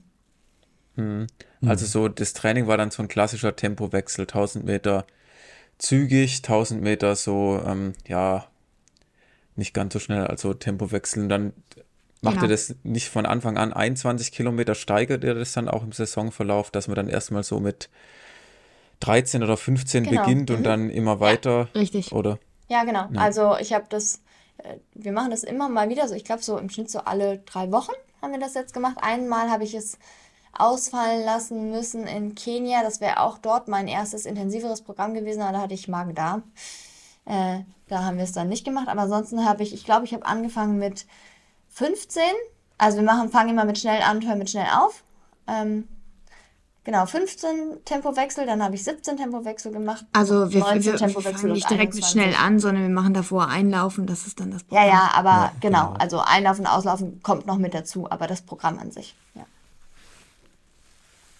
[0.96, 1.26] Mhm.
[1.64, 5.06] Also so das Training war dann so ein klassischer Tempowechsel, 1000 Meter
[5.78, 8.46] zügig, 1000 Meter so, ähm, ja,
[9.56, 11.28] nicht ganz so schnell, also Tempo wechseln.
[11.28, 11.52] Dann
[12.20, 12.46] macht genau.
[12.46, 16.70] ihr das nicht von Anfang an 21 Kilometer, steigert ihr das dann auch im Saisonverlauf,
[16.70, 17.88] dass man dann erstmal so mit
[19.00, 20.22] 13 oder 15 genau.
[20.22, 20.64] beginnt und mhm.
[20.64, 21.68] dann immer weiter?
[21.72, 22.12] Ja, richtig.
[22.12, 22.38] Oder?
[22.68, 23.06] Ja, genau.
[23.12, 23.20] Ja.
[23.20, 24.22] Also ich habe das,
[24.58, 27.38] äh, wir machen das immer mal wieder so, ich glaube so im Schnitt so alle
[27.38, 28.96] drei Wochen haben wir das jetzt gemacht.
[29.00, 29.98] Einmal habe ich es
[30.52, 32.82] ausfallen lassen müssen in Kenia.
[32.82, 36.42] Das wäre auch dort mein erstes intensiveres Programm gewesen, aber da hatte ich Magen-Darm.
[37.26, 38.88] Äh, da haben wir es dann nicht gemacht.
[38.88, 41.06] Aber ansonsten habe ich, ich glaube, ich habe angefangen mit
[41.68, 42.22] 15.
[42.76, 45.04] Also wir machen, fangen immer mit schnell an, hören mit schnell auf.
[45.46, 45.88] Ähm,
[46.88, 50.06] genau, 15 Tempowechsel, dann habe ich 17 Tempowechsel gemacht.
[50.14, 54.06] Also wir, wir, wir fangen nicht direkt mit schnell an, sondern wir machen davor Einlaufen,
[54.06, 54.86] das ist dann das Programm.
[54.86, 58.40] Ja, ja, aber ja, genau, genau, also Einlaufen, Auslaufen kommt noch mit dazu, aber das
[58.40, 59.42] Programm an sich, ja.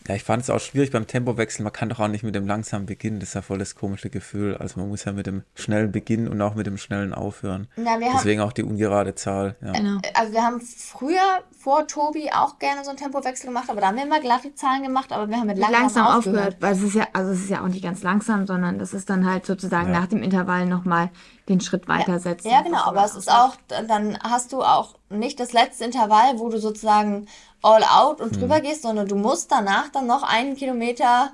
[0.08, 1.62] Ja, ich fand es auch schwierig beim Tempowechsel.
[1.62, 3.20] Man kann doch auch nicht mit dem langsamen beginnen.
[3.20, 4.56] Das ist ja voll das komische Gefühl.
[4.56, 7.68] Also man muss ja mit dem schnellen beginnen und auch mit dem schnellen aufhören.
[7.76, 9.56] Na, Deswegen haben, auch die ungerade Zahl.
[9.60, 9.72] Ja.
[9.72, 10.00] Genau.
[10.14, 13.96] Also wir haben früher vor Tobi auch gerne so einen Tempowechsel gemacht, aber da haben
[13.96, 16.26] wir immer glatte Zahlen gemacht, aber wir haben mit langsam, langsam aufgehört.
[16.26, 16.56] aufgehört.
[16.60, 19.10] Weil es ist ja, also es ist ja auch nicht ganz langsam, sondern das ist
[19.10, 20.00] dann halt sozusagen ja.
[20.00, 21.10] nach dem Intervall nochmal
[21.50, 22.50] den Schritt weitersetzen.
[22.50, 26.38] Ja, ja genau, aber es ist auch, dann hast du auch nicht das letzte Intervall,
[26.38, 27.26] wo du sozusagen
[27.62, 28.62] all out und drüber mhm.
[28.62, 31.32] gehst, sondern du musst danach dann noch einen Kilometer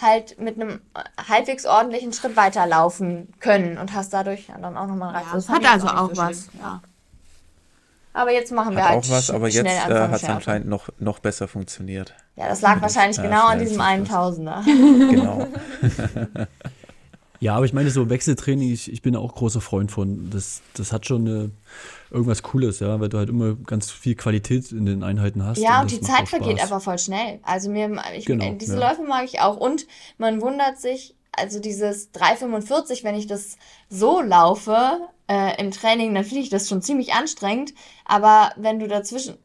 [0.00, 0.80] halt mit einem
[1.28, 5.48] halbwegs ordentlichen Schritt weiterlaufen können und hast dadurch dann auch nochmal einen Reiz.
[5.48, 6.48] Ja, hat also auch, auch so was.
[6.60, 6.80] Ja.
[8.12, 10.88] Aber jetzt machen wir hat halt auch was, aber jetzt äh, hat es anscheinend noch,
[10.98, 12.14] noch besser funktioniert.
[12.36, 14.62] Ja, das lag wahrscheinlich genau an diesem einen Tausender.
[14.64, 15.46] genau.
[17.40, 20.30] Ja, aber ich meine, so Wechseltraining, ich, ich bin auch großer Freund von.
[20.30, 21.50] Das, das hat schon eine,
[22.10, 25.58] irgendwas Cooles, ja, weil du halt immer ganz viel Qualität in den Einheiten hast.
[25.58, 27.38] Ja, und, und die Zeit vergeht aber voll schnell.
[27.42, 28.88] Also mir, ich, genau, diese ja.
[28.88, 29.56] Läufe mag ich auch.
[29.56, 29.86] Und
[30.18, 33.56] man wundert sich, also dieses 3,45, wenn ich das
[33.88, 34.98] so laufe
[35.28, 37.72] äh, im Training, dann finde ich das schon ziemlich anstrengend.
[38.04, 39.38] Aber wenn du dazwischen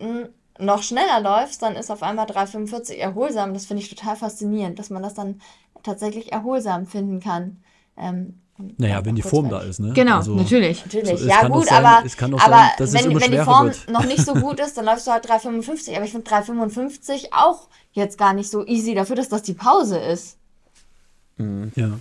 [0.58, 3.54] noch schneller läufst, dann ist auf einmal 3,45 erholsam.
[3.54, 5.42] Das finde ich total faszinierend, dass man das dann
[5.84, 7.62] tatsächlich erholsam finden kann.
[7.98, 8.42] Ähm,
[8.78, 9.94] naja, wenn die Form da ist, ne?
[9.94, 10.86] Genau, also, natürlich.
[10.86, 11.20] natürlich.
[11.20, 12.04] So, ja, gut, sein, aber,
[12.40, 13.90] aber sein, wenn, wenn die Form wird.
[13.90, 15.96] noch nicht so gut ist, dann läufst du halt 3,55.
[15.96, 19.98] Aber ich finde 3,55 auch jetzt gar nicht so easy dafür, dass das die Pause
[19.98, 20.38] ist.
[21.38, 21.72] Mhm.
[21.76, 22.00] Ja.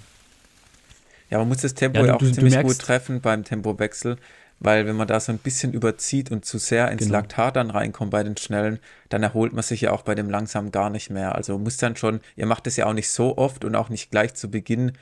[1.31, 4.19] Ja, man muss das Tempo ja, du, auch ziemlich gut treffen beim Tempowechsel,
[4.61, 7.15] weil wenn man da so ein bisschen überzieht und zu sehr ins genau.
[7.15, 8.79] Laktat dann reinkommt bei den Schnellen,
[9.09, 11.35] dann erholt man sich ja auch bei dem Langsamen gar nicht mehr.
[11.35, 14.11] Also muss dann schon, ihr macht es ja auch nicht so oft und auch nicht
[14.11, 14.93] gleich zu Beginn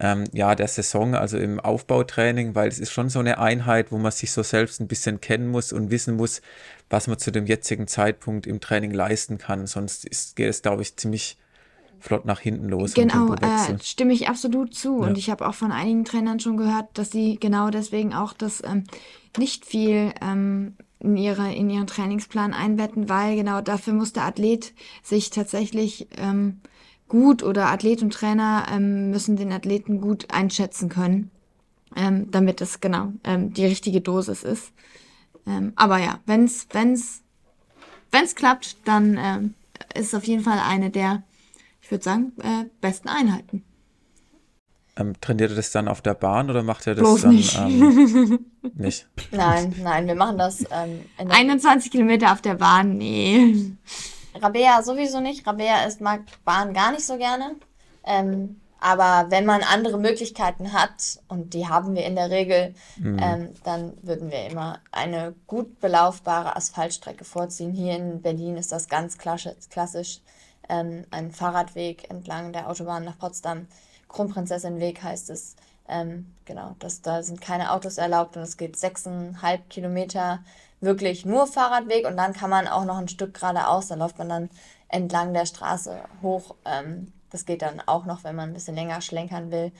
[0.00, 3.98] ähm, ja, der Saison, also im Aufbautraining, weil es ist schon so eine Einheit, wo
[3.98, 6.40] man sich so selbst ein bisschen kennen muss und wissen muss,
[6.88, 9.66] was man zu dem jetzigen Zeitpunkt im Training leisten kann.
[9.66, 11.36] Sonst ist, geht es, glaube ich, ziemlich
[11.98, 12.94] flott nach hinten los.
[12.94, 15.02] Genau, äh, stimme ich absolut zu.
[15.02, 15.08] Ja.
[15.08, 18.62] Und ich habe auch von einigen Trainern schon gehört, dass sie genau deswegen auch das
[18.64, 18.84] ähm,
[19.36, 24.72] nicht viel ähm, in, ihre, in ihren Trainingsplan einbetten, weil genau dafür muss der Athlet
[25.02, 26.62] sich tatsächlich ähm,
[27.10, 31.30] gut oder Athlet und Trainer ähm, müssen den Athleten gut einschätzen können,
[31.94, 34.72] ähm, damit es genau ähm, die richtige Dosis ist.
[35.46, 37.22] Ähm, aber ja, wenn's wenn's
[38.10, 39.54] wenn's klappt, dann ähm,
[39.94, 41.22] ist es auf jeden Fall eine der,
[41.82, 43.64] ich würde sagen, äh, besten Einheiten.
[44.96, 47.56] Ähm, trainiert ihr das dann auf der Bahn oder macht ihr das Bloß dann nicht?
[47.58, 49.08] Ähm, nicht?
[49.32, 50.64] Nein, nein, wir machen das.
[50.70, 53.72] Ähm, 21 Kilometer auf der Bahn, nee.
[54.34, 55.46] Rabea sowieso nicht.
[55.46, 57.56] Rabea ist, mag Bahn gar nicht so gerne.
[58.04, 63.18] Ähm, aber wenn man andere Möglichkeiten hat, und die haben wir in der Regel, mhm.
[63.22, 67.72] ähm, dann würden wir immer eine gut belaufbare Asphaltstrecke vorziehen.
[67.72, 70.20] Hier in Berlin ist das ganz klassisch
[70.70, 73.66] ähm, ein Fahrradweg entlang der Autobahn nach Potsdam.
[74.08, 75.56] Kronprinzessinweg heißt es.
[75.86, 80.42] Ähm, genau, das, da sind keine Autos erlaubt und es geht sechseinhalb Kilometer
[80.80, 84.28] wirklich nur Fahrradweg und dann kann man auch noch ein Stück geradeaus, da läuft man
[84.28, 84.50] dann
[84.88, 86.54] entlang der Straße hoch.
[86.64, 89.72] Ähm, das geht dann auch noch, wenn man ein bisschen länger schlenkern will.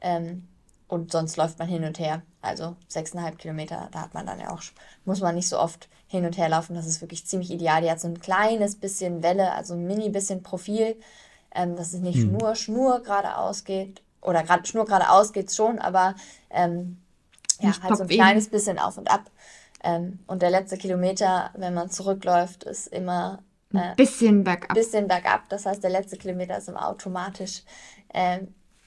[0.00, 0.46] Ähm,
[0.88, 2.22] und sonst läuft man hin und her.
[2.40, 4.62] Also sechseinhalb Kilometer, da hat man dann ja auch,
[5.04, 6.74] muss man nicht so oft hin und her laufen.
[6.74, 7.82] Das ist wirklich ziemlich ideal.
[7.82, 10.96] Die hat so ein kleines bisschen Welle, also ein mini bisschen Profil,
[11.54, 12.32] ähm, dass es nicht hm.
[12.32, 14.02] nur Schnur geradeaus geht.
[14.22, 16.14] Oder grad, Schnur geradeaus geht schon, aber
[16.50, 16.98] ähm,
[17.60, 19.30] ja, halt so ein kleines bisschen auf und ab.
[19.82, 24.74] Ähm, und der letzte Kilometer, wenn man zurückläuft, ist immer ein äh, bisschen bergab.
[24.74, 25.48] Bisschen bergab.
[25.48, 27.62] Das heißt, der letzte Kilometer ist immer automatisch
[28.08, 28.40] äh,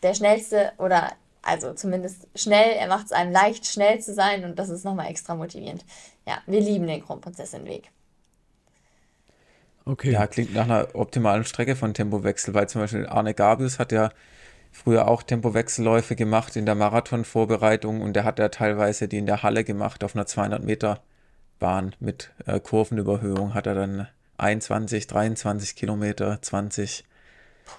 [0.04, 1.12] der schnellste oder
[1.44, 2.72] also zumindest schnell.
[2.78, 5.86] Er macht es einem leicht, schnell zu sein und das ist nochmal extra motivierend.
[6.28, 7.92] Ja, wir lieben den Kronprinzessin-Weg.
[9.86, 10.12] Okay.
[10.12, 14.12] Ja, klingt nach einer optimalen Strecke von Tempowechsel, weil zum Beispiel Arne Gabius hat ja
[14.72, 19.44] früher auch Tempowechselläufe gemacht in der Marathonvorbereitung und der hat ja teilweise die in der
[19.44, 21.02] Halle gemacht auf einer 200 Meter
[21.60, 24.08] Bahn mit äh, Kurvenüberhöhung hat er dann
[24.38, 27.04] 21, 23 Kilometer, 20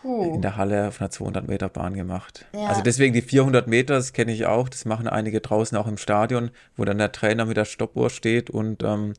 [0.01, 0.35] Puh.
[0.35, 2.47] in der Halle auf einer 200 Meter Bahn gemacht.
[2.55, 2.67] Ja.
[2.67, 5.99] Also deswegen die 400 Meter, das kenne ich auch, das machen einige draußen auch im
[5.99, 9.15] Stadion, wo dann der Trainer mit der Stoppuhr steht und ähm,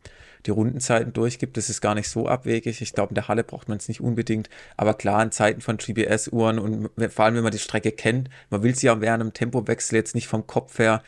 [0.45, 1.57] die Rundenzeiten durchgibt.
[1.57, 2.81] Das ist gar nicht so abwegig.
[2.81, 4.49] Ich glaube, in der Halle braucht man es nicht unbedingt.
[4.77, 8.63] Aber klar, in Zeiten von GPS-Uhren und vor allem, wenn man die Strecke kennt, man
[8.63, 11.01] will sie ja während einem Tempowechsel jetzt nicht vom Kopf her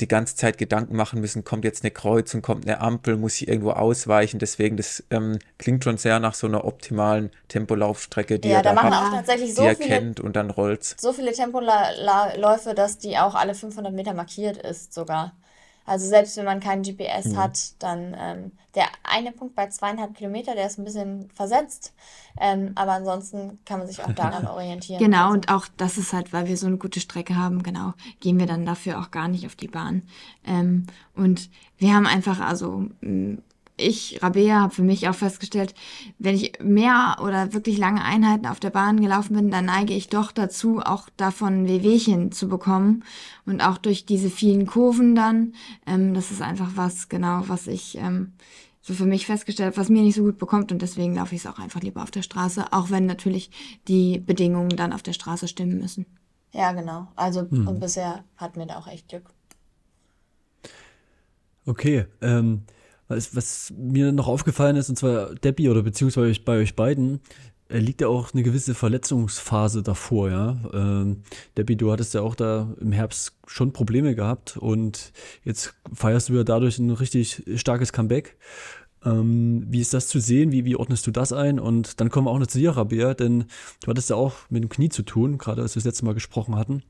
[0.00, 3.48] die ganze Zeit Gedanken machen müssen, kommt jetzt eine Kreuzung, kommt eine Ampel, muss ich
[3.48, 4.38] irgendwo ausweichen.
[4.38, 8.74] Deswegen, das ähm, klingt schon sehr nach so einer optimalen Tempolaufstrecke, die ja, er da,
[8.74, 10.96] da machen hat, auch tatsächlich so die er viele, kennt und dann rollt's.
[10.98, 15.32] So viele Tempoläufe, dass die auch alle 500 Meter markiert ist sogar.
[15.86, 17.36] Also selbst wenn man keinen GPS mhm.
[17.36, 21.92] hat, dann ähm, der eine Punkt bei zweieinhalb Kilometer, der ist ein bisschen versetzt.
[22.40, 24.98] Ähm, aber ansonsten kann man sich auch daran orientieren.
[24.98, 25.34] Genau, also.
[25.34, 28.46] und auch das ist halt, weil wir so eine gute Strecke haben, genau, gehen wir
[28.46, 30.02] dann dafür auch gar nicht auf die Bahn.
[30.46, 32.86] Ähm, und wir haben einfach, also
[33.76, 35.74] ich, Rabea, habe für mich auch festgestellt,
[36.18, 40.08] wenn ich mehr oder wirklich lange Einheiten auf der Bahn gelaufen bin, dann neige ich
[40.08, 43.04] doch dazu, auch davon Wehwehchen zu bekommen.
[43.46, 45.54] Und auch durch diese vielen Kurven dann.
[45.86, 48.32] Ähm, das ist einfach was, genau, was ich ähm,
[48.80, 50.70] so für mich festgestellt habe, was mir nicht so gut bekommt.
[50.70, 53.50] Und deswegen laufe ich es auch einfach lieber auf der Straße, auch wenn natürlich
[53.88, 56.06] die Bedingungen dann auf der Straße stimmen müssen.
[56.52, 57.08] Ja, genau.
[57.16, 57.66] Also hm.
[57.66, 59.24] und bisher hatten wir da auch echt Glück.
[61.66, 62.62] Okay, ähm,
[63.08, 67.20] was, was mir noch aufgefallen ist, und zwar Debbie oder beziehungsweise bei euch beiden,
[67.68, 70.56] äh, liegt ja auch eine gewisse Verletzungsphase davor, ja.
[70.72, 71.22] Ähm,
[71.56, 75.12] Debbie, du hattest ja auch da im Herbst schon Probleme gehabt und
[75.44, 78.36] jetzt feierst du ja dadurch ein richtig starkes Comeback.
[79.04, 80.52] Ähm, wie ist das zu sehen?
[80.52, 81.60] Wie, wie ordnest du das ein?
[81.60, 83.44] Und dann kommen wir auch noch zu dir, Rabea, denn
[83.82, 86.14] du hattest ja auch mit dem Knie zu tun, gerade als wir das letzte Mal
[86.14, 86.82] gesprochen hatten.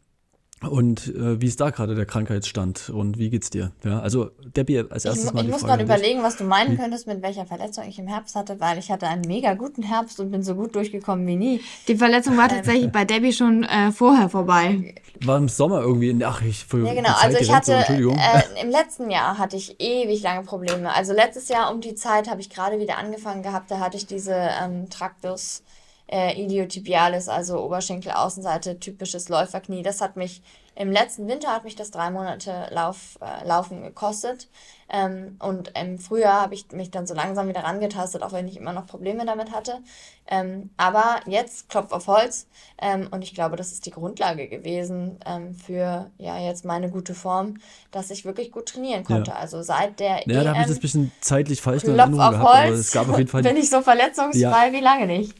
[0.62, 3.72] Und äh, wie ist da gerade der Krankheitsstand und wie geht's dir?
[3.84, 5.44] Ja, also Debbie, als erstes ich, mal.
[5.44, 8.60] Ich muss gerade überlegen, was du meinen könntest, mit welcher Verletzung ich im Herbst hatte,
[8.60, 11.60] weil ich hatte einen mega guten Herbst und bin so gut durchgekommen wie nie.
[11.88, 14.94] Die Verletzung war ähm, tatsächlich bei Debbie schon äh, vorher vorbei.
[15.22, 18.70] War im Sommer irgendwie in ach ich für Ja, genau, also ich hatte äh, im
[18.70, 20.94] letzten Jahr hatte ich ewig lange Probleme.
[20.94, 24.06] Also letztes Jahr um die Zeit habe ich gerade wieder angefangen gehabt, da hatte ich
[24.06, 25.62] diese ähm, Traktus
[26.06, 29.82] äh, Iliotibialis, also Oberschenkelaußenseite, typisches Läuferknie.
[29.82, 30.42] Das hat mich
[30.76, 34.48] im letzten Winter hat mich das drei Monate Lauf, äh, Laufen gekostet.
[34.90, 38.56] Ähm, und im Frühjahr habe ich mich dann so langsam wieder rangetastet, auch wenn ich
[38.56, 39.78] immer noch Probleme damit hatte.
[40.26, 42.48] Ähm, aber jetzt Klopf auf Holz.
[42.78, 47.14] Ähm, und ich glaube, das ist die Grundlage gewesen ähm, für ja jetzt meine gute
[47.14, 47.58] Form,
[47.92, 49.30] dass ich wirklich gut trainieren konnte.
[49.30, 49.36] Ja.
[49.36, 52.38] Also seit der Ja, da habe ich das ein bisschen zeitlich falsch Klopf auf gehabt,
[52.38, 54.72] Holz, aber es gab auf jeden Fall bin ich so verletzungsfrei ja.
[54.72, 55.34] wie lange nicht.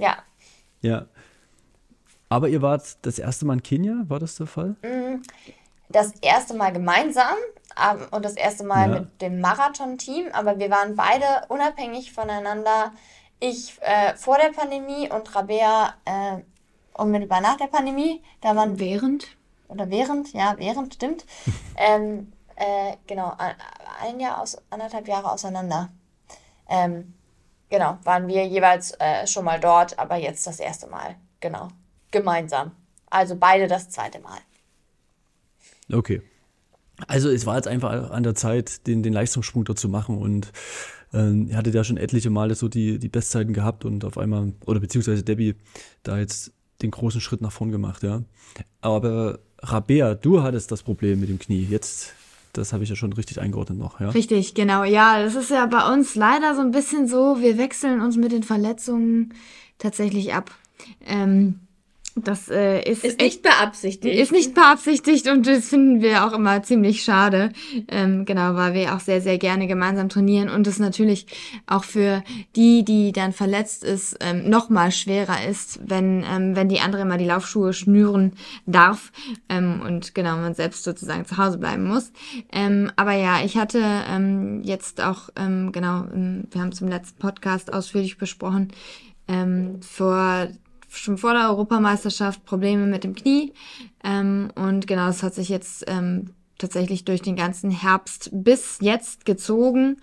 [0.00, 0.18] Ja.
[0.80, 1.06] Ja.
[2.28, 4.76] Aber ihr wart das erste Mal in Kenia, war das der Fall?
[4.82, 5.22] Mm,
[5.88, 7.36] das erste Mal gemeinsam
[7.76, 9.00] ähm, und das erste Mal ja.
[9.00, 12.92] mit dem Marathon-Team, aber wir waren beide unabhängig voneinander.
[13.40, 16.38] Ich äh, vor der Pandemie und Rabea äh,
[16.94, 18.22] unmittelbar nach der Pandemie.
[18.40, 19.26] Da waren während
[19.68, 21.24] oder während, ja während stimmt.
[21.76, 23.36] ähm, äh, genau
[24.02, 25.88] ein Jahr aus anderthalb Jahre auseinander.
[26.68, 27.14] Ähm,
[27.70, 31.68] genau, waren wir jeweils äh, schon mal dort, aber jetzt das erste Mal, genau,
[32.10, 32.72] gemeinsam.
[33.08, 34.38] Also beide das zweite Mal.
[35.92, 36.22] Okay.
[37.06, 40.52] Also es war jetzt einfach an der Zeit, den, den Leistungssprung dort zu machen und
[41.12, 44.52] äh, er hatte ja schon etliche Male so die, die Bestzeiten gehabt und auf einmal,
[44.66, 45.54] oder beziehungsweise Debbie,
[46.02, 46.52] da jetzt
[46.82, 48.22] den großen Schritt nach vorn gemacht, ja.
[48.80, 51.66] Aber Rabea, du hattest das Problem mit dem Knie.
[51.68, 52.14] Jetzt,
[52.52, 54.10] das habe ich ja schon richtig eingeordnet noch, ja.
[54.10, 54.84] Richtig, genau.
[54.84, 58.32] Ja, das ist ja bei uns leider so ein bisschen so, wir wechseln uns mit
[58.32, 59.34] den Verletzungen
[59.78, 60.50] tatsächlich ab.
[61.04, 61.60] Ähm,
[62.16, 64.18] das äh, ist, ist nicht beabsichtigt.
[64.18, 67.52] Ist nicht beabsichtigt und das finden wir auch immer ziemlich schade.
[67.88, 71.26] Ähm, genau, weil wir auch sehr, sehr gerne gemeinsam trainieren und es natürlich
[71.66, 72.24] auch für
[72.56, 77.02] die, die dann verletzt ist, ähm, noch mal schwerer ist, wenn, ähm, wenn die andere
[77.02, 78.32] immer die Laufschuhe schnüren
[78.66, 79.12] darf
[79.48, 82.12] ähm, und genau, man selbst sozusagen zu Hause bleiben muss.
[82.52, 87.72] Ähm, aber ja, ich hatte ähm, jetzt auch, ähm, genau, wir haben im letzten Podcast
[87.72, 88.72] ausführlich besprochen,
[89.28, 90.48] ähm, vor
[90.90, 93.52] schon vor der Europameisterschaft Probleme mit dem Knie.
[94.02, 99.24] Ähm, und genau, das hat sich jetzt ähm, tatsächlich durch den ganzen Herbst bis jetzt
[99.24, 99.96] gezogen.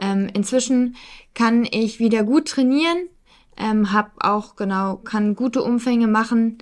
[0.00, 0.96] Ähm, inzwischen
[1.34, 3.08] kann ich wieder gut trainieren,
[3.56, 6.58] ähm, habe auch genau, kann gute Umfänge machen.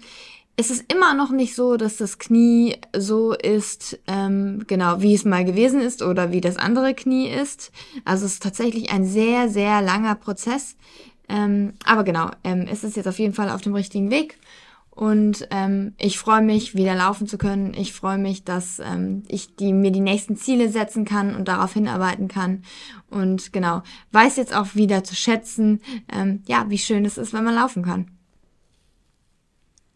[0.57, 5.25] Es ist immer noch nicht so, dass das Knie so ist, ähm, genau, wie es
[5.25, 7.73] mal gewesen ist oder wie das andere Knie ist.
[8.05, 10.77] Also es ist tatsächlich ein sehr, sehr langer Prozess.
[11.33, 14.39] Ähm, aber genau, ähm, es ist jetzt auf jeden Fall auf dem richtigen Weg.
[14.91, 17.73] Und ähm, ich freue mich, wieder laufen zu können.
[17.73, 21.73] Ich freue mich, dass ähm, ich die, mir die nächsten Ziele setzen kann und darauf
[21.73, 22.63] hinarbeiten kann.
[23.09, 25.81] Und genau, weiß jetzt auch wieder zu schätzen,
[26.13, 28.11] ähm, ja, wie schön es ist, wenn man laufen kann.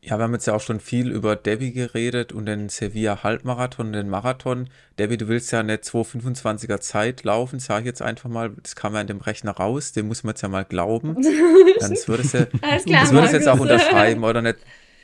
[0.06, 3.92] Ja, wir haben jetzt ja auch schon viel über Debbie geredet und den Sevilla Halbmarathon,
[3.92, 4.68] den Marathon.
[5.00, 8.52] Debbie, du willst ja eine 2,25er Zeit laufen, sage ich jetzt einfach mal.
[8.62, 11.14] Das kam ja in dem Rechner raus, dem muss man jetzt ja mal glauben.
[11.80, 14.54] Dann würdest du das würdest jetzt auch unterschreiben oder eine,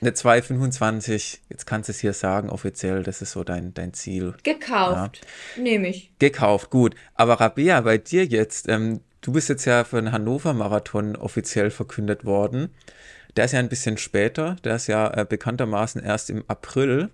[0.00, 1.38] eine 2,25.
[1.50, 4.34] Jetzt kannst du es hier sagen, offiziell, das ist so dein, dein Ziel.
[4.44, 5.62] Gekauft, ja.
[5.64, 6.12] nehme ich.
[6.20, 6.94] Gekauft, gut.
[7.16, 12.24] Aber Rabea, bei dir jetzt, ähm, du bist jetzt ja für den Hannover-Marathon offiziell verkündet
[12.24, 12.70] worden.
[13.36, 17.10] Der ist ja ein bisschen später, der ist ja äh, bekanntermaßen erst im April.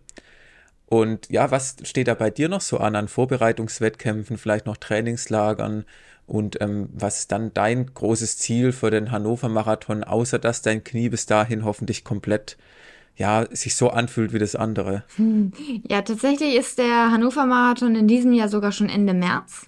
[0.87, 5.85] Und ja, was steht da bei dir noch so an, an Vorbereitungswettkämpfen, vielleicht noch Trainingslagern?
[6.27, 11.09] Und ähm, was ist dann dein großes Ziel für den Hannover-Marathon, außer dass dein Knie
[11.09, 12.59] bis dahin hoffentlich komplett
[13.17, 15.05] ja, sich so anfühlt wie das andere?
[15.89, 19.67] Ja, tatsächlich ist der Hannover-Marathon in diesem Jahr sogar schon Ende März.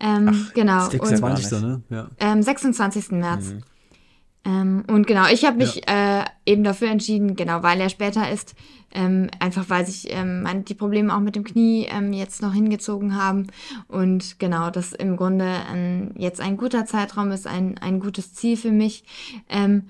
[0.00, 0.88] Ähm, Ach, genau.
[0.88, 1.52] 26.
[1.62, 1.82] ne?
[1.90, 2.10] Ja.
[2.18, 3.12] Ähm, 26.
[3.12, 3.46] März.
[3.50, 3.62] Mhm.
[4.44, 6.20] Ähm, und genau, ich habe mich ja.
[6.20, 8.54] äh, eben dafür entschieden, genau, weil er später ist,
[8.92, 13.16] ähm, einfach weil sich ähm, die Probleme auch mit dem Knie ähm, jetzt noch hingezogen
[13.16, 13.48] haben
[13.88, 18.56] und genau, das im Grunde ein, jetzt ein guter Zeitraum ist, ein, ein gutes Ziel
[18.56, 19.04] für mich.
[19.48, 19.84] Ähm,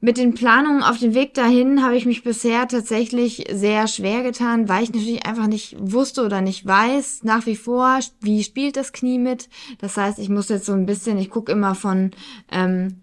[0.00, 4.68] mit den Planungen auf dem Weg dahin habe ich mich bisher tatsächlich sehr schwer getan,
[4.68, 8.92] weil ich natürlich einfach nicht wusste oder nicht weiß nach wie vor, wie spielt das
[8.92, 9.48] Knie mit.
[9.78, 12.10] Das heißt, ich muss jetzt so ein bisschen, ich gucke immer von
[12.52, 13.02] ähm,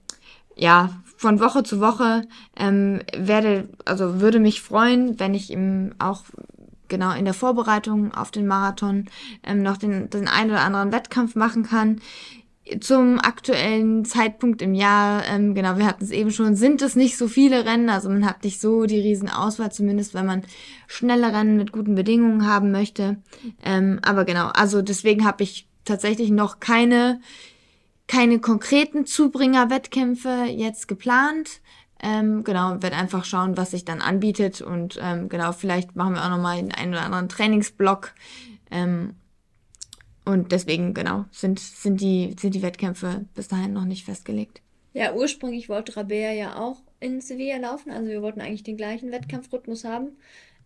[0.55, 2.23] ja, von Woche zu Woche
[2.57, 6.23] ähm, werde, also würde mich freuen, wenn ich ihm auch
[6.89, 9.05] genau in der Vorbereitung auf den Marathon
[9.43, 12.01] ähm, noch den, den einen oder anderen Wettkampf machen kann.
[12.79, 17.17] Zum aktuellen Zeitpunkt im Jahr, ähm, genau, wir hatten es eben schon, sind es nicht
[17.17, 20.43] so viele Rennen, also man hat nicht so die Riesenauswahl, zumindest wenn man
[20.87, 23.17] schnelle Rennen mit guten Bedingungen haben möchte.
[23.63, 27.19] Ähm, aber genau, also deswegen habe ich tatsächlich noch keine
[28.13, 31.62] keine konkreten Zubringerwettkämpfe jetzt geplant.
[31.99, 36.23] Ähm, genau, werde einfach schauen, was sich dann anbietet und ähm, genau, vielleicht machen wir
[36.23, 38.13] auch nochmal einen, einen oder anderen Trainingsblock.
[38.69, 39.15] Ähm,
[40.26, 44.62] und deswegen, genau, sind, sind, die, sind die Wettkämpfe bis dahin noch nicht festgelegt.
[44.93, 49.12] Ja, ursprünglich wollte Rabea ja auch in Sevilla laufen, also wir wollten eigentlich den gleichen
[49.12, 50.17] Wettkampfrhythmus haben.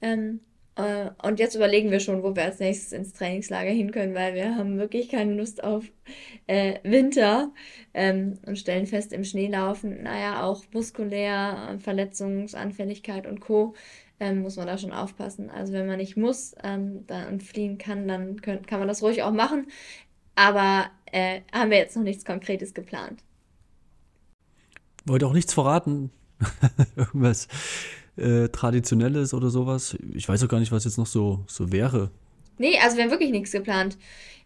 [0.01, 0.56] Ähm, äh,
[1.23, 4.55] und jetzt überlegen wir schon, wo wir als nächstes ins Trainingslager hin können, weil wir
[4.55, 5.85] haben wirklich keine Lust auf
[6.45, 7.51] äh, Winter
[7.95, 13.73] ähm, und stellen fest, im Schneelaufen, naja, auch muskulär, äh, Verletzungsanfälligkeit und Co.
[14.19, 15.49] Ähm, muss man da schon aufpassen.
[15.49, 19.03] Also wenn man nicht muss ähm, dann, und fliehen kann, dann können, kann man das
[19.03, 19.67] ruhig auch machen.
[20.35, 23.23] Aber äh, haben wir jetzt noch nichts Konkretes geplant.
[25.05, 26.11] Wollte auch nichts verraten.
[26.95, 27.47] Irgendwas
[28.17, 29.97] äh, Traditionelles oder sowas.
[30.13, 32.11] Ich weiß auch gar nicht, was jetzt noch so, so wäre.
[32.57, 33.97] Nee, also wir haben wirklich nichts geplant.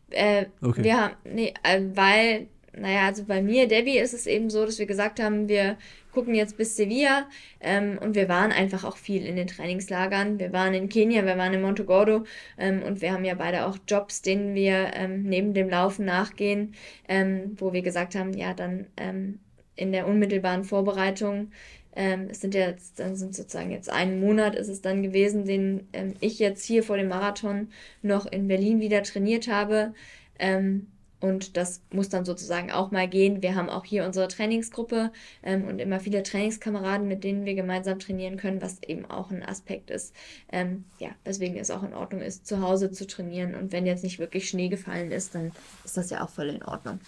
[0.09, 0.83] Äh, okay.
[0.83, 2.47] Wir haben, nee, äh, weil,
[2.77, 5.77] naja, also bei mir, Debbie, ist es eben so, dass wir gesagt haben, wir
[6.11, 7.27] gucken jetzt bis Sevilla
[7.61, 10.39] ähm, und wir waren einfach auch viel in den Trainingslagern.
[10.39, 12.25] Wir waren in Kenia, wir waren in Montegordo
[12.57, 16.75] ähm, und wir haben ja beide auch Jobs, denen wir ähm, neben dem Laufen nachgehen,
[17.07, 19.39] ähm, wo wir gesagt haben, ja, dann ähm,
[19.75, 21.51] in der unmittelbaren Vorbereitung
[21.95, 25.87] Ähm, es sind jetzt, dann sind sozusagen jetzt einen Monat ist es dann gewesen, den
[25.93, 27.69] ähm, ich jetzt hier vor dem Marathon
[28.01, 29.93] noch in Berlin wieder trainiert habe.
[30.39, 30.87] Ähm,
[31.21, 33.43] und das muss dann sozusagen auch mal gehen.
[33.43, 35.11] Wir haben auch hier unsere Trainingsgruppe
[35.43, 39.43] ähm, und immer viele Trainingskameraden, mit denen wir gemeinsam trainieren können, was eben auch ein
[39.43, 40.15] Aspekt ist.
[40.51, 43.53] Ähm, ja, weswegen es auch in Ordnung ist, zu Hause zu trainieren.
[43.53, 45.51] Und wenn jetzt nicht wirklich Schnee gefallen ist, dann
[45.85, 46.99] ist das ja auch voll in Ordnung.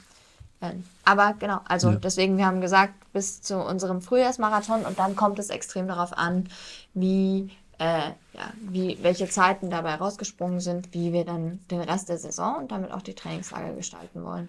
[0.64, 1.96] Ähm, aber genau, also ja.
[1.98, 6.46] deswegen, wir haben gesagt, bis zu unserem Frühjahrsmarathon und dann kommt es extrem darauf an,
[6.94, 12.18] wie äh, ja, wie, welche Zeiten dabei rausgesprungen sind, wie wir dann den Rest der
[12.18, 14.48] Saison und damit auch die Trainingslager gestalten wollen.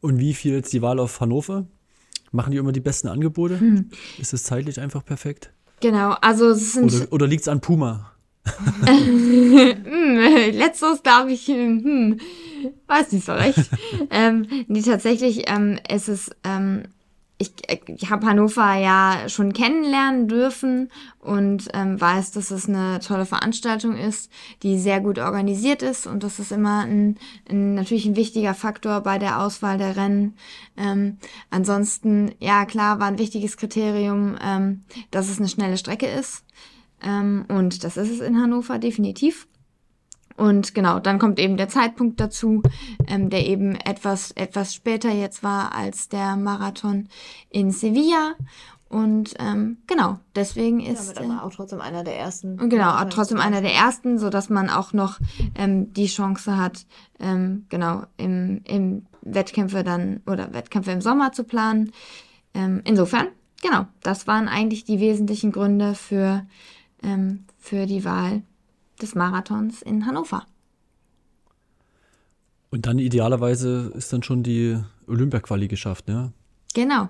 [0.00, 1.66] Und wie fiel jetzt die Wahl auf Hannover?
[2.30, 3.60] Machen die immer die besten Angebote?
[3.60, 3.90] Hm.
[4.18, 5.52] Ist es zeitlich einfach perfekt?
[5.80, 6.92] Genau, also es sind.
[6.92, 8.11] Oder, oder liegt es an Puma?
[8.44, 10.16] Hm,
[10.52, 12.20] letzteres glaube ich, hm,
[12.86, 13.70] weiß nicht so recht.
[14.10, 16.84] ähm, nee, tatsächlich ähm, ist es ähm,
[17.42, 17.52] ich,
[17.88, 23.96] ich habe Hannover ja schon kennenlernen dürfen und ähm, weiß, dass es eine tolle Veranstaltung
[23.96, 24.30] ist,
[24.62, 27.18] die sehr gut organisiert ist und das ist immer ein,
[27.50, 30.36] ein natürlich ein wichtiger Faktor bei der Auswahl der Rennen.
[30.76, 31.18] Ähm,
[31.50, 36.44] ansonsten, ja klar, war ein wichtiges Kriterium, ähm, dass es eine schnelle Strecke ist
[37.02, 39.46] ähm, und das ist es in Hannover definitiv.
[40.36, 42.62] Und genau, dann kommt eben der Zeitpunkt dazu,
[43.06, 47.08] ähm, der eben etwas, etwas später jetzt war als der Marathon
[47.50, 48.34] in Sevilla.
[48.88, 51.16] Und ähm, genau, deswegen ist.
[51.16, 52.60] Ja, aber auch trotzdem einer der ersten.
[52.60, 55.18] Und genau, auch trotzdem einer der ersten, so dass man auch noch
[55.54, 56.84] ähm, die Chance hat,
[57.18, 61.92] ähm, genau, im, im Wettkämpfe dann oder Wettkämpfe im Sommer zu planen.
[62.52, 63.28] Ähm, insofern,
[63.62, 66.46] genau, das waren eigentlich die wesentlichen Gründe für,
[67.02, 68.42] ähm, für die Wahl
[69.00, 70.46] des Marathons in Hannover.
[72.70, 76.32] Und dann idealerweise ist dann schon die Olympia-Quali geschafft, ne?
[76.74, 77.08] Genau.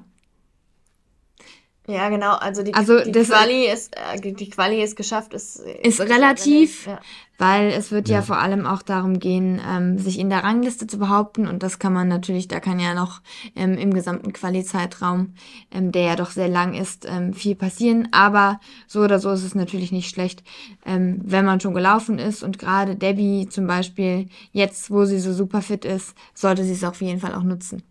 [1.88, 2.34] Ja, genau.
[2.34, 7.00] Also die, also die Quali ist äh, die Quali ist geschafft, ist, ist relativ, ja.
[7.38, 8.16] weil es wird ja.
[8.16, 8.22] ja.
[8.22, 11.92] vor allem auch darum gehen, ähm, sich in der Rangliste zu behaupten und das kann
[11.92, 13.20] man natürlich, da kann ja noch
[13.56, 15.34] ähm, im gesamten Quali-Zeitraum,
[15.72, 18.06] ähm, der ja doch sehr lang ist, ähm, viel passieren.
[18.12, 20.44] Aber so oder so ist es natürlich nicht schlecht,
[20.86, 25.32] ähm, wenn man schon gelaufen ist und gerade Debbie zum Beispiel jetzt, wo sie so
[25.32, 27.82] super fit ist, sollte sie es auf jeden Fall auch nutzen.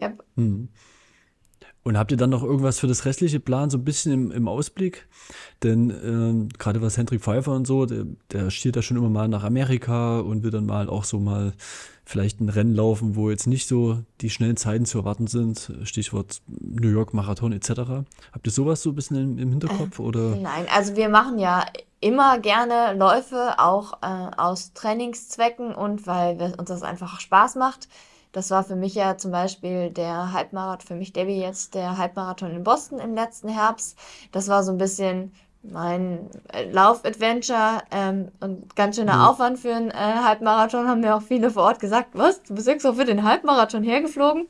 [0.00, 0.14] Ja.
[0.36, 0.70] Mhm.
[1.84, 4.46] Und habt ihr dann noch irgendwas für das restliche Plan so ein bisschen im, im
[4.46, 5.08] Ausblick?
[5.62, 9.26] Denn ähm, gerade was Hendrik Pfeiffer und so, der, der stiert ja schon immer mal
[9.28, 11.54] nach Amerika und will dann mal auch so mal
[12.04, 15.72] vielleicht ein Rennen laufen, wo jetzt nicht so die schnellen Zeiten zu erwarten sind.
[15.82, 17.70] Stichwort New York Marathon etc.
[18.32, 19.98] Habt ihr sowas so ein bisschen im, im Hinterkopf?
[19.98, 20.36] Äh, oder?
[20.36, 21.64] Nein, also wir machen ja
[22.00, 27.88] immer gerne Läufe, auch äh, aus Trainingszwecken und weil uns das einfach Spaß macht.
[28.32, 32.50] Das war für mich ja zum Beispiel der Halbmarathon, für mich Debbie jetzt der Halbmarathon
[32.50, 33.98] in Boston im letzten Herbst.
[34.32, 39.22] Das war so ein bisschen mein äh, Lauf-Adventure ähm, und ganz schöner mhm.
[39.22, 42.66] Aufwand für einen äh, Halbmarathon, haben mir auch viele vor Ort gesagt, was, du bist
[42.66, 44.48] extra für den Halbmarathon hergeflogen.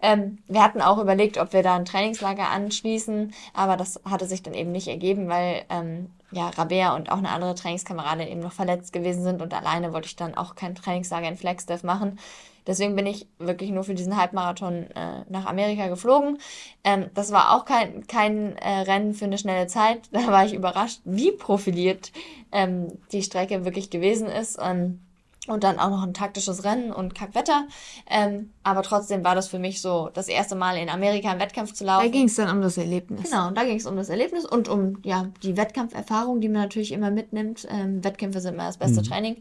[0.00, 4.42] Ähm, wir hatten auch überlegt, ob wir da ein Trainingslager anschließen, aber das hatte sich
[4.42, 8.52] dann eben nicht ergeben, weil ähm, ja, Rabea und auch eine andere Trainingskameradin eben noch
[8.52, 12.18] verletzt gewesen sind und alleine wollte ich dann auch kein Trainingslager in Flagstaff machen.
[12.66, 16.38] Deswegen bin ich wirklich nur für diesen Halbmarathon äh, nach Amerika geflogen.
[16.84, 20.00] Ähm, das war auch kein, kein äh, Rennen für eine schnelle Zeit.
[20.12, 22.12] Da war ich überrascht, wie profiliert
[22.52, 24.58] ähm, die Strecke wirklich gewesen ist.
[24.62, 25.00] Ähm,
[25.48, 27.66] und dann auch noch ein taktisches Rennen und Kackwetter.
[28.08, 31.72] Ähm, aber trotzdem war das für mich so das erste Mal in Amerika im Wettkampf
[31.72, 32.04] zu laufen.
[32.04, 33.30] Da ging es dann um das Erlebnis.
[33.30, 36.62] Genau, und da ging es um das Erlebnis und um ja die Wettkampferfahrung, die man
[36.62, 37.66] natürlich immer mitnimmt.
[37.68, 39.04] Ähm, Wettkämpfe sind immer das beste mhm.
[39.04, 39.36] Training.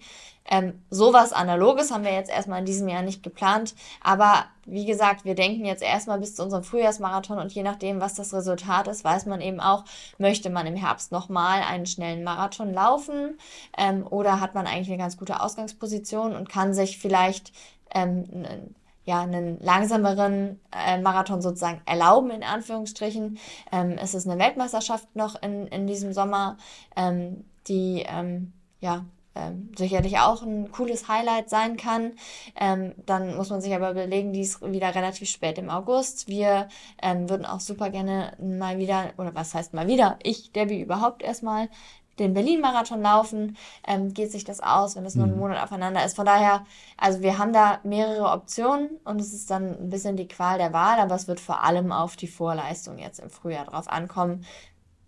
[0.49, 3.75] Ähm, sowas Analoges haben wir jetzt erstmal in diesem Jahr nicht geplant.
[4.01, 8.15] Aber wie gesagt, wir denken jetzt erstmal bis zu unserem Frühjahrsmarathon und je nachdem, was
[8.15, 9.85] das Resultat ist, weiß man eben auch,
[10.17, 13.37] möchte man im Herbst nochmal einen schnellen Marathon laufen
[13.77, 17.51] ähm, oder hat man eigentlich eine ganz gute Ausgangsposition und kann sich vielleicht
[17.93, 18.25] ähm,
[19.03, 23.39] ja, einen langsameren äh, Marathon sozusagen erlauben, in Anführungsstrichen.
[23.71, 26.57] Ähm, es ist eine Weltmeisterschaft noch in, in diesem Sommer,
[26.95, 29.05] ähm, die ähm, ja,
[29.36, 32.13] ähm, sicherlich auch ein cooles Highlight sein kann.
[32.59, 36.27] Ähm, dann muss man sich aber überlegen, die ist wieder relativ spät im August.
[36.27, 36.67] Wir
[37.01, 41.23] ähm, würden auch super gerne mal wieder, oder was heißt mal wieder, ich, Debbie, überhaupt
[41.23, 41.69] erstmal
[42.19, 43.57] den Berlin-Marathon laufen.
[43.88, 45.39] Ähm, geht sich das aus, wenn es nur ein mhm.
[45.39, 46.15] Monat aufeinander ist?
[46.15, 46.65] Von daher,
[46.97, 50.73] also wir haben da mehrere Optionen und es ist dann ein bisschen die Qual der
[50.73, 54.45] Wahl, aber es wird vor allem auf die Vorleistung jetzt im Frühjahr drauf ankommen.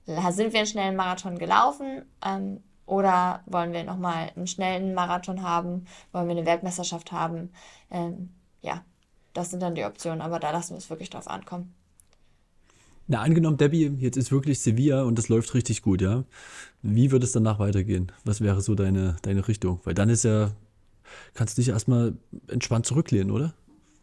[0.05, 2.05] Da sind wir einen schnellen Marathon gelaufen?
[2.25, 5.85] Ähm, oder wollen wir nochmal einen schnellen Marathon haben?
[6.11, 7.51] Wollen wir eine Weltmeisterschaft haben?
[7.91, 8.29] Ähm,
[8.61, 8.83] ja,
[9.33, 11.73] das sind dann die Optionen, aber da lassen wir es wirklich drauf ankommen.
[13.07, 16.23] Na, angenommen, Debbie, jetzt ist wirklich Sevilla und das läuft richtig gut, ja.
[16.81, 18.11] Wie wird es danach weitergehen?
[18.23, 19.81] Was wäre so deine, deine Richtung?
[19.83, 20.51] Weil dann ist ja,
[21.33, 22.15] kannst du dich erstmal
[22.47, 23.53] entspannt zurücklehnen, oder?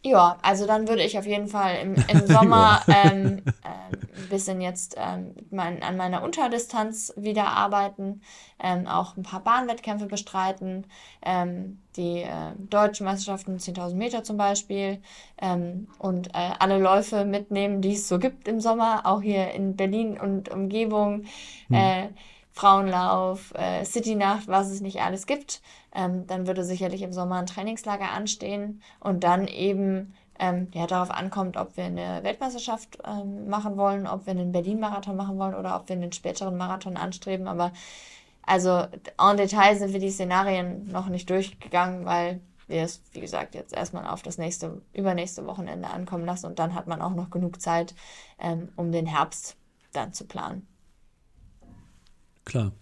[0.03, 4.61] Ja, also dann würde ich auf jeden Fall im, im Sommer ähm, äh, ein bisschen
[4.61, 8.23] jetzt ähm, mein, an meiner Unterdistanz wieder arbeiten,
[8.63, 10.87] ähm, auch ein paar Bahnwettkämpfe bestreiten,
[11.23, 15.03] ähm, die äh, deutschen Meisterschaften 10.000 Meter zum Beispiel
[15.41, 19.77] ähm, und äh, alle Läufe mitnehmen, die es so gibt im Sommer, auch hier in
[19.77, 21.25] Berlin und Umgebung.
[21.69, 22.15] Hm.
[22.61, 25.63] Frauenlauf, äh, Citynacht, was es nicht alles gibt.
[25.95, 31.11] Ähm, dann würde sicherlich im Sommer ein Trainingslager anstehen und dann eben ähm, ja, darauf
[31.11, 35.75] ankommt, ob wir eine Weltmeisterschaft ähm, machen wollen, ob wir einen Berlin-Marathon machen wollen oder
[35.75, 37.49] ob wir einen späteren Marathon anstreben.
[37.49, 37.73] Aber
[38.43, 38.87] also
[39.19, 43.73] en Detail sind wir die Szenarien noch nicht durchgegangen, weil wir es, wie gesagt, jetzt
[43.73, 47.63] erstmal auf das nächste, übernächste Wochenende ankommen lassen und dann hat man auch noch genug
[47.63, 47.95] Zeit,
[48.39, 49.57] ähm, um den Herbst
[49.93, 50.70] dann zu planen.
[52.45, 52.73] Klar.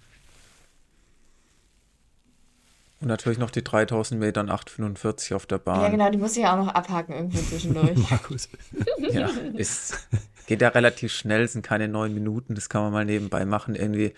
[3.00, 5.82] Und natürlich noch die 3000 Meter und 845 auf der Bahn.
[5.82, 7.96] Ja, genau, die muss ich auch noch abhaken irgendwo zwischendurch.
[8.10, 8.48] Markus.
[8.98, 10.08] ja, ist,
[10.46, 13.76] geht ja relativ schnell, sind keine neun Minuten, das kann man mal nebenbei machen.
[13.76, 14.14] Irgendwie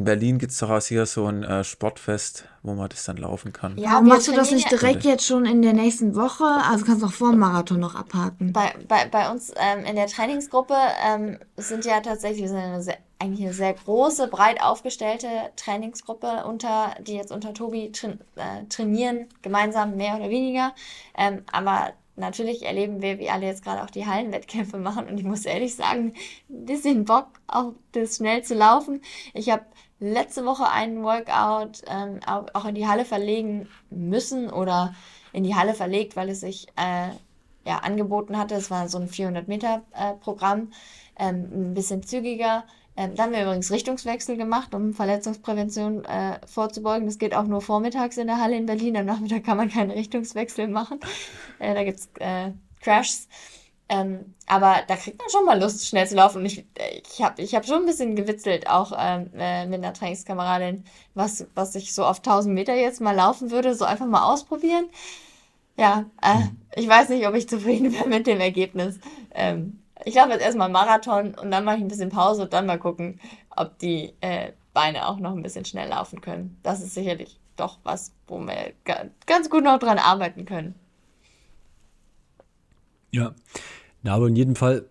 [0.00, 3.52] in Berlin gibt es daraus hier so ein äh, Sportfest, wo man das dann laufen
[3.52, 3.76] kann.
[3.76, 6.44] Ja, Warum machst du das nicht direkt jetzt schon in der nächsten Woche?
[6.70, 8.54] Also kannst du auch vor dem Marathon noch abhaken.
[8.54, 10.74] Bei, bei, bei uns ähm, in der Trainingsgruppe
[11.06, 16.46] ähm, sind ja tatsächlich, wir sind eine sehr, eigentlich eine sehr große, breit aufgestellte Trainingsgruppe,
[16.46, 20.72] unter, die jetzt unter Tobi tra äh, trainieren, gemeinsam mehr oder weniger.
[21.14, 25.08] Ähm, aber natürlich erleben wir, wie alle jetzt gerade auch die Hallenwettkämpfe machen.
[25.08, 26.14] Und ich muss ehrlich sagen,
[26.48, 29.02] ein bisschen Bock, auch das schnell zu laufen.
[29.34, 29.66] Ich habe
[30.00, 34.94] letzte Woche einen Workout ähm, auch in die Halle verlegen müssen oder
[35.32, 37.10] in die Halle verlegt, weil es sich äh,
[37.66, 38.54] ja, angeboten hatte.
[38.54, 40.72] Es war so ein 400 Meter äh, Programm,
[41.18, 42.64] ähm, ein bisschen zügiger.
[42.96, 47.06] Ähm, da haben wir übrigens Richtungswechsel gemacht, um Verletzungsprävention äh, vorzubeugen.
[47.06, 48.96] Das geht auch nur vormittags in der Halle in Berlin.
[48.96, 50.98] Am Nachmittag kann man keinen Richtungswechsel machen.
[51.58, 53.28] Äh, da gibt es äh, Crashs.
[53.90, 56.38] Ähm, aber da kriegt man schon mal Lust, schnell zu laufen.
[56.38, 56.64] Und ich,
[57.12, 60.84] ich habe ich hab schon ein bisschen gewitzelt, auch ähm, äh, mit einer Trainingskameradin,
[61.14, 64.84] was, was ich so auf 1000 Meter jetzt mal laufen würde, so einfach mal ausprobieren.
[65.76, 66.38] Ja, äh,
[66.76, 69.00] ich weiß nicht, ob ich zufrieden bin mit dem Ergebnis.
[69.34, 72.66] Ähm, ich laufe jetzt erstmal Marathon und dann mache ich ein bisschen Pause und dann
[72.66, 73.20] mal gucken,
[73.56, 76.58] ob die äh, Beine auch noch ein bisschen schnell laufen können.
[76.62, 78.72] Das ist sicherlich doch was, wo wir
[79.26, 80.76] ganz gut noch dran arbeiten können.
[83.10, 83.34] Ja,
[84.02, 84.86] Na, aber in jedem Fall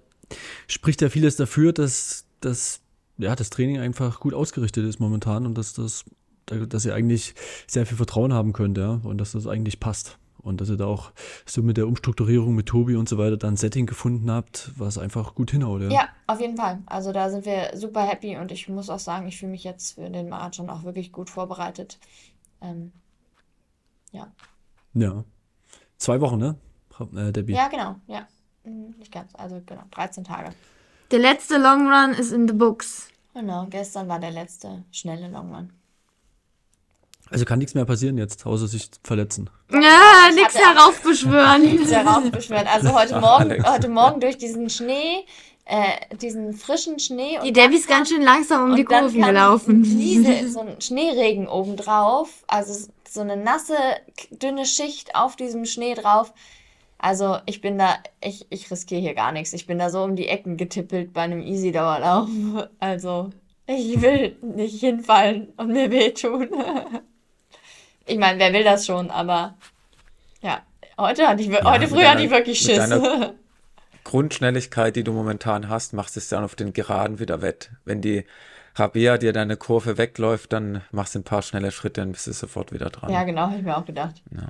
[0.67, 2.81] spricht ja vieles dafür, dass, dass
[3.17, 6.05] ja, das Training einfach gut ausgerichtet ist momentan und dass, das,
[6.45, 7.35] dass ihr eigentlich
[7.67, 10.17] sehr viel Vertrauen haben könnt ja, und dass das eigentlich passt.
[10.41, 11.11] Und dass ihr da auch
[11.45, 14.97] so mit der Umstrukturierung mit Tobi und so weiter dann ein Setting gefunden habt, was
[14.97, 15.81] einfach gut hinhaut.
[15.81, 15.89] Ja.
[15.89, 16.79] ja, auf jeden Fall.
[16.85, 19.95] Also da sind wir super happy und ich muss auch sagen, ich fühle mich jetzt
[19.95, 21.99] für den Marathon auch wirklich gut vorbereitet.
[22.61, 22.93] Ähm,
[24.13, 24.31] ja.
[24.93, 25.25] Ja.
[25.97, 26.55] Zwei Wochen, ne?
[27.15, 27.53] Äh, Debbie.
[27.53, 27.95] Ja, genau.
[28.07, 28.25] Ja.
[28.69, 29.31] Mhm, nicht ganz.
[29.33, 30.51] Also genau, 13 Tage.
[31.11, 33.07] Der letzte Long Run ist in the books.
[33.33, 35.73] Genau, gestern war der letzte schnelle Long Run.
[37.31, 39.49] Also kann nichts mehr passieren jetzt, außer sich verletzen.
[39.71, 41.61] Ja, nichts heraufbeschwören.
[41.75, 42.67] Nichts heraufbeschwören.
[42.67, 45.25] Also heute Morgen, heute Morgen durch diesen Schnee,
[45.65, 47.37] äh, diesen frischen Schnee.
[47.43, 49.83] die Debbie ist ganz schön langsam um die Kurven gelaufen.
[49.83, 53.77] Diese, so ein Schneeregen obendrauf, also so eine nasse,
[54.31, 56.33] dünne Schicht auf diesem Schnee drauf.
[56.99, 59.53] Also ich bin da, ich, ich riskiere hier gar nichts.
[59.53, 62.29] Ich bin da so um die Ecken getippelt bei einem Easy-Dauerlauf.
[62.79, 63.31] Also
[63.65, 66.49] ich will nicht hinfallen und mir wehtun.
[68.05, 69.55] Ich meine, wer will das schon, aber
[70.41, 70.63] ja,
[70.97, 72.89] heute hatte ich, ja, heute früh deiner, hatte ich wirklich Schiss.
[74.03, 77.69] Grundschnelligkeit, die du momentan hast, machst du es dann auf den Geraden wieder wett.
[77.85, 78.25] Wenn die
[78.73, 82.33] Rabea dir deine Kurve wegläuft, dann machst du ein paar schnelle Schritte, dann bist du
[82.33, 83.11] sofort wieder dran.
[83.11, 84.23] Ja, genau, habe ich mir auch gedacht.
[84.31, 84.47] Ja.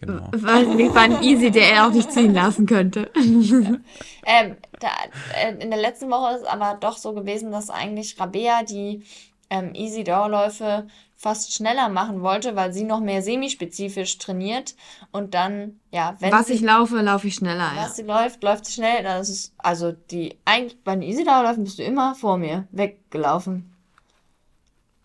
[0.00, 0.28] Genau.
[0.32, 3.10] Weil war ein Easy, der er auch nicht ziehen lassen könnte.
[3.16, 4.88] ähm, da,
[5.36, 9.04] äh, in der letzten Woche ist aber doch so gewesen, dass eigentlich Rabea die
[9.50, 10.86] ähm, Easy Dauerläufe
[11.16, 14.74] fast schneller machen wollte, weil sie noch mehr semispezifisch trainiert
[15.12, 17.88] und dann, ja, wenn Was sie, ich laufe, laufe ich schneller, was ja.
[17.90, 19.02] sie läuft, läuft sie schnell.
[19.02, 23.69] Das ist, also die, eigentlich bei den Easy-Dauerläufen bist du immer vor mir weggelaufen.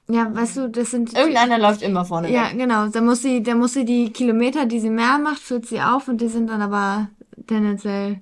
[0.07, 1.13] Ja, weißt du, das sind.
[1.13, 2.57] Irgendeiner läuft immer vorne Ja, weg.
[2.59, 2.87] genau.
[2.89, 6.07] Da muss sie, da muss sie die Kilometer, die sie mehr macht, führt sie auf
[6.07, 7.09] und die sind dann aber
[7.47, 8.21] tendenziell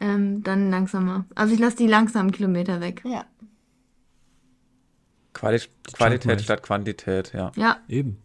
[0.00, 1.24] ähm, dann langsamer.
[1.36, 3.02] Also ich lasse die langsamen Kilometer weg.
[3.04, 3.24] Ja.
[5.34, 5.60] Quali
[5.92, 7.52] Qualität statt Quantität, ja.
[7.56, 7.76] Ja.
[7.88, 8.18] Eben.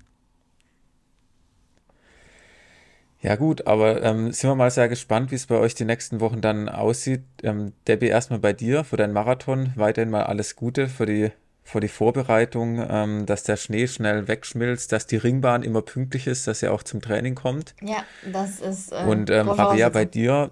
[3.22, 6.20] Ja gut, aber ähm, sind wir mal sehr gespannt, wie es bei euch die nächsten
[6.20, 7.24] Wochen dann aussieht.
[7.44, 9.74] Ähm, Debbie, erstmal bei dir für deinen Marathon.
[9.76, 11.32] Weiterhin mal alles Gute für die,
[11.68, 16.48] für die Vorbereitung, ähm, dass der Schnee schnell wegschmilzt, dass die Ringbahn immer pünktlich ist,
[16.48, 17.76] dass ihr auch zum Training kommt.
[17.82, 18.94] Ja, das ist.
[18.94, 20.52] Äh, Und ähm, Rabea, bei dir,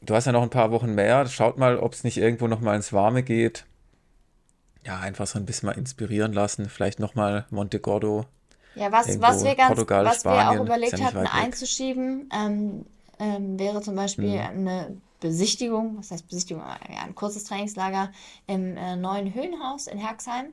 [0.00, 1.26] du hast ja noch ein paar Wochen mehr.
[1.26, 3.66] Schaut mal, ob es nicht irgendwo nochmal ins Warme geht.
[4.86, 6.70] Ja, einfach so ein bisschen mal inspirieren lassen.
[6.70, 8.24] Vielleicht nochmal Monte Gordo
[8.74, 12.86] ja, was, was wir ganz, Portugal, was Spanien, wir auch überlegt ja hatten einzuschieben, ähm,
[13.18, 14.68] ähm, wäre zum Beispiel mhm.
[14.68, 18.10] eine Besichtigung, was heißt Besichtigung, ja, ein kurzes Trainingslager
[18.46, 20.46] im äh, neuen Höhenhaus in Herxheim.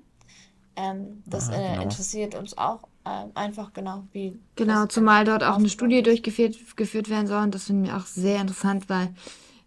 [0.76, 1.82] Ähm, das ah, äh, genau.
[1.84, 4.39] interessiert uns auch äh, einfach genau, wie.
[4.55, 8.05] Genau, zumal dort auch eine Studie durchgeführt geführt werden soll und das finden wir auch
[8.05, 9.13] sehr interessant, weil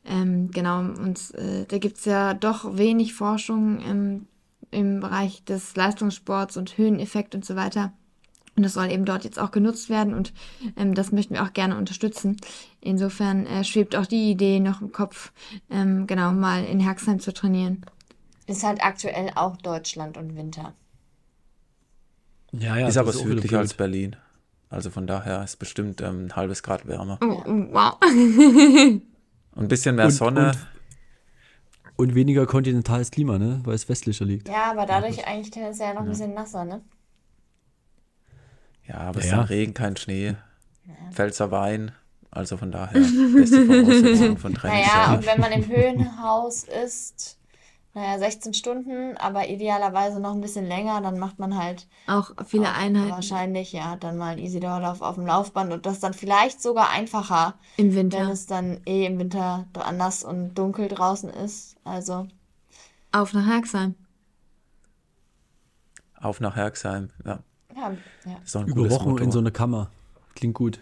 [0.05, 4.26] ähm, genau, uns, äh, da gibt es ja doch wenig Forschung im,
[4.70, 7.92] im Bereich des Leistungssports und Höheneffekt und so weiter.
[8.55, 10.32] Und das soll eben dort jetzt auch genutzt werden und
[10.76, 12.36] ähm, das möchten wir auch gerne unterstützen.
[12.80, 15.32] Insofern äh, schwebt auch die Idee noch im Kopf,
[15.70, 17.84] ähm, genau mal in Herxheim zu trainieren.
[18.46, 20.74] Ist halt aktuell auch Deutschland und Winter.
[22.53, 22.88] Ja, ja.
[22.88, 24.16] Ist aber südlicher als Berlin.
[24.68, 27.18] Also von daher ist bestimmt ähm, ein halbes Grad wärmer.
[27.22, 27.96] Oh, oh wow.
[28.03, 29.03] und
[29.62, 30.53] ein bisschen mehr und, Sonne.
[31.96, 33.61] Und, und, weniger kontinentales Klima, ne?
[33.64, 34.48] Weil es westlicher liegt.
[34.48, 35.24] Ja, aber dadurch ja.
[35.24, 36.82] eigentlich tendenziell ja noch ein bisschen nasser, ne?
[38.93, 39.43] Ja, aber es ist ja.
[39.43, 40.36] Regen, kein Schnee.
[41.12, 41.93] Pfälzer Wein.
[42.30, 44.86] Also von daher beste Voraussetzungen von Training.
[44.86, 47.38] Naja, und wenn man im Höhenhaus ist,
[47.93, 52.70] naja, 16 Stunden, aber idealerweise noch ein bisschen länger, dann macht man halt auch viele
[52.70, 53.11] auch Einheiten.
[53.11, 57.55] Wahrscheinlich, ja, dann mal Easy Dauerlauf auf dem Laufband und das dann vielleicht sogar einfacher.
[57.76, 58.20] Im Winter.
[58.20, 61.76] Wenn es dann eh im Winter anders und dunkel draußen ist.
[61.84, 62.28] Also.
[63.12, 63.95] Auf nach Herxheim.
[66.18, 67.40] Auf nach Herxheim, ja.
[67.77, 68.62] Ja, ja.
[68.64, 69.25] Über Wochen Motto.
[69.25, 69.91] in so eine Kammer.
[70.35, 70.81] Klingt gut.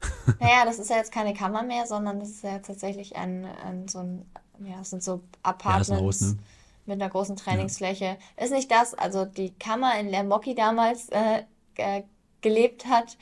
[0.40, 3.86] Naja, das ist ja jetzt keine Kammer mehr, sondern das ist ja tatsächlich ein, ein
[3.86, 4.26] so ein,
[4.58, 6.38] ja, es sind so Apartments ja, Haus, ne?
[6.86, 8.04] mit einer großen Trainingsfläche.
[8.04, 8.44] Ja.
[8.44, 11.42] Ist nicht das, also die Kammer, in der Moki damals äh,
[11.76, 12.02] äh,
[12.40, 13.16] gelebt hat,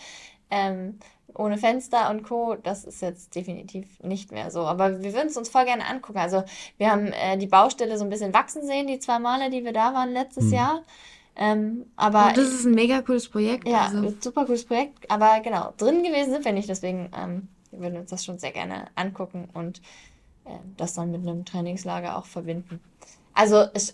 [0.51, 0.99] ähm,
[1.35, 4.61] ohne Fenster und Co., das ist jetzt definitiv nicht mehr so.
[4.61, 6.19] Aber wir würden es uns voll gerne angucken.
[6.19, 6.43] Also
[6.77, 9.73] wir haben äh, die Baustelle so ein bisschen wachsen sehen, die zwei Male, die wir
[9.73, 10.53] da waren letztes hm.
[10.53, 10.83] Jahr.
[11.37, 13.66] Ähm, aber und das ist ein mega cooles Projekt.
[13.66, 14.14] Ja, also.
[14.20, 15.11] super cooles Projekt.
[15.11, 16.68] Aber genau, drin gewesen sind wir nicht.
[16.68, 19.81] Deswegen ähm, wir würden uns das schon sehr gerne angucken und
[20.45, 22.81] äh, das dann mit einem Trainingslager auch verbinden.
[23.33, 23.93] Also es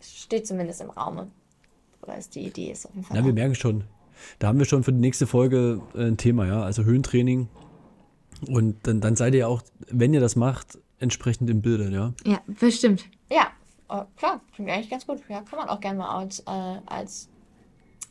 [0.00, 1.28] steht zumindest im Raume.
[2.02, 3.18] Oder ist die Idee ist auf jeden Fall.
[3.18, 3.84] Ja, wir merken schon.
[4.38, 6.62] Da haben wir schon für die nächste Folge äh, ein Thema, ja.
[6.62, 7.48] Also Höhentraining.
[8.46, 12.14] Und dann, dann seid ihr auch, wenn ihr das macht, entsprechend im Bilde, ja.
[12.24, 13.04] Ja, bestimmt.
[13.30, 13.48] Ja,
[13.90, 15.20] äh, klar, klingt eigentlich ganz gut.
[15.28, 17.28] Ja, kann man auch gerne mal als, äh, als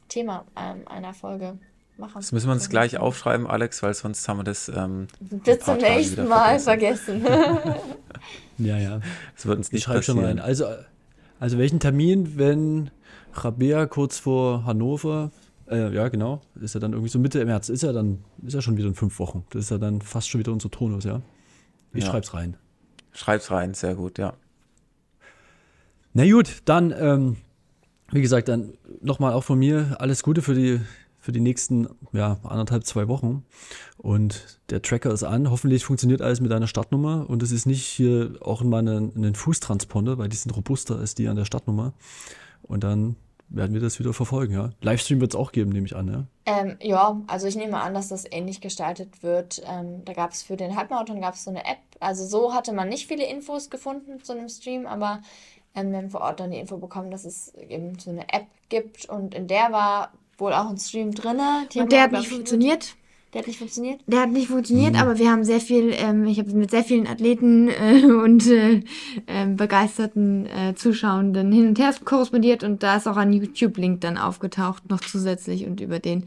[0.08, 1.58] Thema ähm, einer Folge
[1.98, 2.14] machen.
[2.16, 5.78] Das müssen wir uns gleich aufschreiben, Alex, weil sonst haben wir das ähm, bis zum
[5.78, 7.22] nächsten Mal vergessen.
[7.22, 7.76] vergessen.
[8.58, 9.02] ja, ja.
[9.36, 10.40] Das wird uns nicht ich schreibe schon mal ein.
[10.40, 10.66] Also,
[11.40, 12.92] also welchen Termin, wenn
[13.34, 15.32] Rabea kurz vor Hannover,
[15.70, 18.62] äh, ja genau, ist er dann irgendwie so Mitte März, ist er dann, ist er
[18.62, 19.46] schon wieder in fünf Wochen.
[19.52, 21.22] Das ist ja dann fast schon wieder unser Tonus, ja.
[21.94, 22.10] Ich ja.
[22.10, 22.58] schreib's rein.
[23.12, 24.34] Schreib's rein, sehr gut, ja.
[26.14, 27.38] Na gut, dann, ähm,
[28.12, 30.82] wie gesagt, dann nochmal auch von mir alles Gute für die,
[31.20, 33.46] für die nächsten ja, anderthalb, zwei Wochen.
[33.98, 35.52] Und der Tracker ist an.
[35.52, 37.30] Hoffentlich funktioniert alles mit deiner Startnummer.
[37.30, 41.16] Und es ist nicht hier auch mal ein, ein Fußtransponder, weil die sind robuster als
[41.16, 41.94] die an der Startnummer.
[42.64, 43.16] Und dann
[43.50, 44.70] werden wir das wieder verfolgen, ja.
[44.82, 46.26] Livestream wird es auch geben, nehme ich an, ja.
[46.46, 49.62] Ähm, ja, also ich nehme an, dass das ähnlich gestaltet wird.
[49.68, 51.80] Ähm, da gab es für den Halbmarathon gab so eine App.
[52.00, 55.22] Also so hatte man nicht viele Infos gefunden zu einem Stream, aber
[55.76, 58.48] ähm, wir haben vor Ort dann die Info bekommen, dass es eben so eine App
[58.70, 61.40] gibt und in der war wohl auch ein Stream drin.
[61.76, 62.96] Und der hat nicht funktioniert.
[63.34, 64.02] Der hat nicht funktioniert?
[64.08, 65.00] Der hat nicht funktioniert, mhm.
[65.00, 68.82] aber wir haben sehr viel, ähm, ich habe mit sehr vielen Athleten äh, und äh,
[69.28, 74.18] äh, begeisterten äh, Zuschauenden hin und her korrespondiert und da ist auch ein YouTube-Link dann
[74.18, 76.26] aufgetaucht, noch zusätzlich und über den.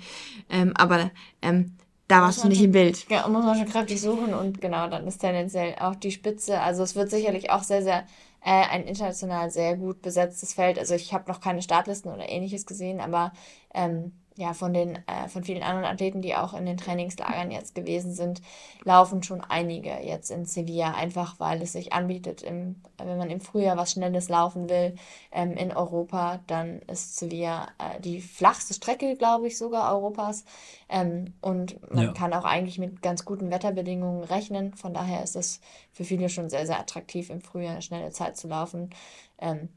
[0.48, 1.72] Ähm, aber ähm,
[2.06, 3.04] da warst du nicht schon, im Bild.
[3.08, 6.60] Ja, muss man schon kräftig suchen und genau, dann ist tendenziell auch die Spitze.
[6.60, 8.04] Also es wird sicherlich auch sehr, sehr
[8.44, 10.78] äh, ein international sehr gut besetztes Feld.
[10.78, 13.32] Also ich habe noch keine Startlisten oder ähnliches gesehen, aber
[13.74, 17.74] ähm, ja, von den, äh, von vielen anderen Athleten, die auch in den Trainingslagern jetzt
[17.74, 18.40] gewesen sind,
[18.82, 23.40] laufen schon einige jetzt in Sevilla, einfach weil es sich anbietet, im, wenn man im
[23.40, 24.94] Frühjahr was Schnelles laufen will
[25.32, 30.44] ähm, in Europa, dann ist Sevilla äh, die flachste Strecke, glaube ich, sogar Europas.
[30.88, 32.12] Ähm, und man ja.
[32.12, 34.74] kann auch eigentlich mit ganz guten Wetterbedingungen rechnen.
[34.74, 35.60] Von daher ist es
[35.92, 38.90] für viele schon sehr, sehr attraktiv, im Frühjahr eine schnelle Zeit zu laufen.
[39.38, 39.68] Ähm,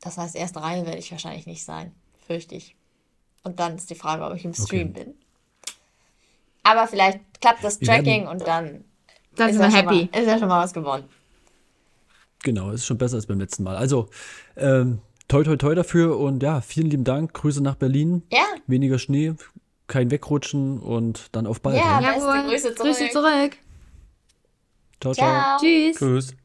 [0.00, 1.94] das heißt, erste Reihe werde ich wahrscheinlich nicht sein,
[2.26, 2.74] fürchte ich.
[3.42, 5.04] Und dann ist die Frage, ob ich im Stream okay.
[5.04, 5.14] bin.
[6.62, 8.84] Aber vielleicht klappt das Tracking und dann,
[9.34, 10.08] dann ist, sind wir ja happy.
[10.12, 11.08] Mal, ist ja schon mal was gewonnen.
[12.42, 13.76] Genau, ist schon besser als beim letzten Mal.
[13.76, 14.08] Also,
[14.56, 17.32] ähm, toi, toi, toi dafür und ja, vielen lieben Dank.
[17.34, 18.22] Grüße nach Berlin.
[18.30, 18.44] Ja.
[18.66, 19.34] Weniger Schnee,
[19.86, 21.76] kein Wegrutschen und dann auf bald.
[21.76, 22.06] Ja, ne?
[22.06, 22.50] beste Jawohl.
[22.50, 22.78] Grüße zurück.
[22.78, 23.56] Grüße zurück.
[25.00, 25.58] Ciao, ciao.
[25.58, 25.58] Ciao.
[25.60, 25.96] Tschüss.
[25.96, 26.39] Tschüss.